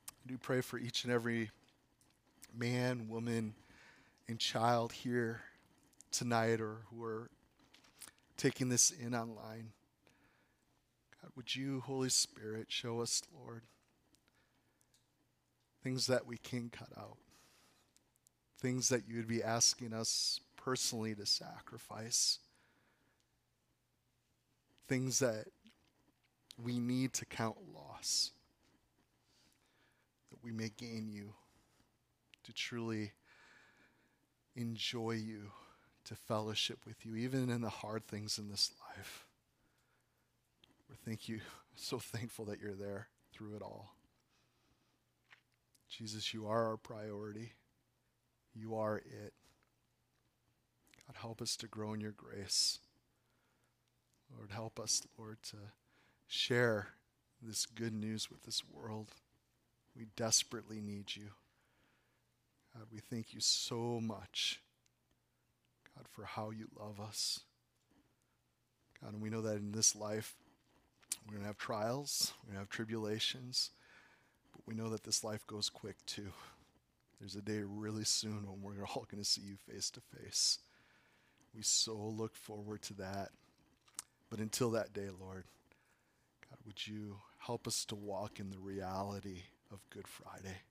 I 0.09 0.27
do 0.27 0.37
pray 0.37 0.59
for 0.59 0.77
each 0.77 1.05
and 1.05 1.13
every 1.13 1.49
man, 2.53 3.07
woman, 3.07 3.53
and 4.27 4.37
child 4.37 4.91
here 4.91 5.39
tonight 6.11 6.59
or 6.59 6.79
who 6.89 7.01
are 7.05 7.29
taking 8.35 8.67
this 8.67 8.91
in 8.91 9.15
online. 9.15 9.71
God, 11.21 11.31
would 11.37 11.55
you, 11.55 11.79
Holy 11.79 12.09
Spirit, 12.09 12.65
show 12.67 12.99
us, 12.99 13.21
Lord, 13.33 13.61
things 15.85 16.07
that 16.07 16.27
we 16.27 16.35
can 16.35 16.69
cut 16.69 16.89
out, 16.97 17.15
things 18.59 18.89
that 18.89 19.07
you 19.07 19.15
would 19.15 19.29
be 19.29 19.41
asking 19.41 19.93
us 19.93 20.41
personally 20.57 21.15
to 21.15 21.25
sacrifice, 21.25 22.39
things 24.89 25.19
that 25.19 25.45
we 26.57 26.79
need 26.79 27.13
to 27.13 27.25
count 27.25 27.57
loss, 27.73 28.31
that 30.29 30.43
we 30.43 30.51
may 30.51 30.69
gain 30.77 31.09
you, 31.09 31.33
to 32.43 32.53
truly 32.53 33.11
enjoy 34.55 35.11
you, 35.11 35.51
to 36.05 36.15
fellowship 36.15 36.79
with 36.85 37.05
you, 37.05 37.15
even 37.15 37.49
in 37.49 37.61
the 37.61 37.69
hard 37.69 38.07
things 38.07 38.37
in 38.37 38.49
this 38.49 38.71
life. 38.97 39.25
We're 40.89 40.95
thank 41.05 41.29
you, 41.29 41.39
so 41.75 41.99
thankful 41.99 42.45
that 42.45 42.59
you're 42.59 42.75
there 42.75 43.07
through 43.33 43.55
it 43.55 43.61
all. 43.61 43.95
Jesus, 45.89 46.33
you 46.33 46.47
are 46.47 46.67
our 46.67 46.77
priority. 46.77 47.53
You 48.53 48.75
are 48.75 48.97
it. 48.97 49.33
God, 51.05 51.15
help 51.15 51.41
us 51.41 51.55
to 51.57 51.67
grow 51.67 51.93
in 51.93 52.01
your 52.01 52.11
grace. 52.11 52.79
Lord, 54.35 54.51
help 54.51 54.79
us, 54.79 55.01
Lord, 55.17 55.37
to 55.49 55.57
share 56.31 56.87
this 57.41 57.65
good 57.65 57.93
news 57.93 58.31
with 58.31 58.43
this 58.43 58.63
world. 58.65 59.09
We 59.97 60.05
desperately 60.15 60.79
need 60.79 61.13
you. 61.13 61.31
God, 62.73 62.87
we 62.91 62.99
thank 62.99 63.33
you 63.33 63.41
so 63.41 63.99
much, 64.01 64.61
God, 65.93 66.05
for 66.09 66.23
how 66.23 66.51
you 66.51 66.69
love 66.79 67.01
us. 67.01 67.41
God, 69.01 69.13
and 69.13 69.21
we 69.21 69.29
know 69.29 69.41
that 69.41 69.57
in 69.57 69.73
this 69.73 69.93
life, 69.93 70.35
we're 71.27 71.33
going 71.33 71.41
to 71.41 71.47
have 71.47 71.57
trials, 71.57 72.33
we're 72.41 72.53
going 72.53 72.55
to 72.55 72.61
have 72.61 72.69
tribulations, 72.69 73.71
but 74.53 74.61
we 74.65 74.73
know 74.73 74.89
that 74.89 75.03
this 75.03 75.25
life 75.25 75.45
goes 75.47 75.69
quick 75.69 75.97
too. 76.05 76.31
There's 77.19 77.35
a 77.35 77.41
day 77.41 77.61
really 77.61 78.05
soon 78.05 78.47
when 78.47 78.61
we're 78.61 78.85
all 78.85 79.05
going 79.11 79.21
to 79.21 79.29
see 79.29 79.41
you 79.41 79.57
face 79.69 79.89
to 79.91 79.99
face. 79.99 80.59
We 81.53 81.61
so 81.61 81.97
look 81.97 82.35
forward 82.37 82.81
to 82.83 82.93
that. 82.95 83.29
But 84.29 84.39
until 84.39 84.71
that 84.71 84.93
day, 84.93 85.09
Lord, 85.19 85.43
would 86.65 86.87
you 86.87 87.17
help 87.39 87.67
us 87.67 87.85
to 87.85 87.95
walk 87.95 88.39
in 88.39 88.49
the 88.49 88.59
reality 88.59 89.43
of 89.71 89.79
Good 89.89 90.07
Friday? 90.07 90.61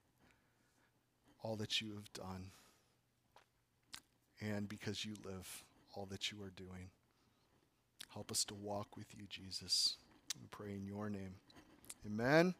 All 1.43 1.55
that 1.55 1.81
you 1.81 1.93
have 1.95 2.11
done, 2.13 2.51
and 4.39 4.69
because 4.69 5.03
you 5.03 5.13
live, 5.25 5.63
all 5.95 6.05
that 6.11 6.31
you 6.31 6.41
are 6.43 6.51
doing. 6.55 6.89
Help 8.13 8.31
us 8.31 8.43
to 8.45 8.55
walk 8.55 8.95
with 8.95 9.07
you, 9.17 9.25
Jesus. 9.29 9.95
We 10.39 10.47
pray 10.51 10.73
in 10.73 10.85
your 10.85 11.09
name. 11.09 11.35
Amen. 12.05 12.53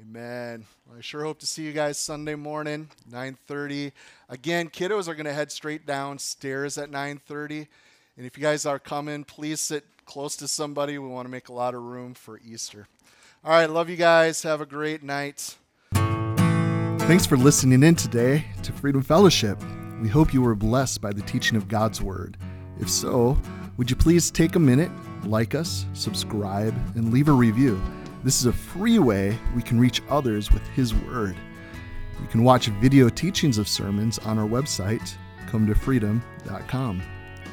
Amen. 0.00 0.66
Well, 0.86 0.98
I 0.98 1.00
sure 1.02 1.24
hope 1.24 1.40
to 1.40 1.46
see 1.46 1.62
you 1.62 1.72
guys 1.72 1.98
Sunday 1.98 2.34
morning, 2.34 2.88
9:30. 3.10 3.92
Again, 4.28 4.70
kiddos 4.70 5.08
are 5.08 5.14
going 5.14 5.26
to 5.26 5.32
head 5.32 5.52
straight 5.52 5.84
downstairs 5.84 6.78
at 6.78 6.90
9:30. 6.90 7.68
And 8.20 8.26
if 8.26 8.36
you 8.36 8.42
guys 8.42 8.66
are 8.66 8.78
coming, 8.78 9.24
please 9.24 9.62
sit 9.62 9.82
close 10.04 10.36
to 10.36 10.46
somebody. 10.46 10.98
We 10.98 11.08
want 11.08 11.24
to 11.24 11.30
make 11.30 11.48
a 11.48 11.54
lot 11.54 11.74
of 11.74 11.80
room 11.80 12.12
for 12.12 12.38
Easter. 12.44 12.86
All 13.42 13.50
right, 13.50 13.64
love 13.64 13.88
you 13.88 13.96
guys. 13.96 14.42
Have 14.42 14.60
a 14.60 14.66
great 14.66 15.02
night. 15.02 15.56
Thanks 15.94 17.24
for 17.24 17.38
listening 17.38 17.82
in 17.82 17.94
today 17.94 18.44
to 18.62 18.74
Freedom 18.74 19.00
Fellowship. 19.00 19.58
We 20.02 20.10
hope 20.10 20.34
you 20.34 20.42
were 20.42 20.54
blessed 20.54 21.00
by 21.00 21.14
the 21.14 21.22
teaching 21.22 21.56
of 21.56 21.66
God's 21.66 22.02
Word. 22.02 22.36
If 22.78 22.90
so, 22.90 23.38
would 23.78 23.88
you 23.88 23.96
please 23.96 24.30
take 24.30 24.54
a 24.54 24.60
minute, 24.60 24.92
like 25.24 25.54
us, 25.54 25.86
subscribe, 25.94 26.74
and 26.96 27.14
leave 27.14 27.28
a 27.28 27.32
review? 27.32 27.80
This 28.22 28.38
is 28.38 28.44
a 28.44 28.52
free 28.52 28.98
way 28.98 29.38
we 29.56 29.62
can 29.62 29.80
reach 29.80 30.02
others 30.10 30.52
with 30.52 30.66
His 30.76 30.94
Word. 30.94 31.36
You 32.20 32.28
can 32.28 32.44
watch 32.44 32.66
video 32.66 33.08
teachings 33.08 33.56
of 33.56 33.66
sermons 33.66 34.18
on 34.18 34.38
our 34.38 34.46
website, 34.46 35.14
cometofreedom.com. 35.46 37.02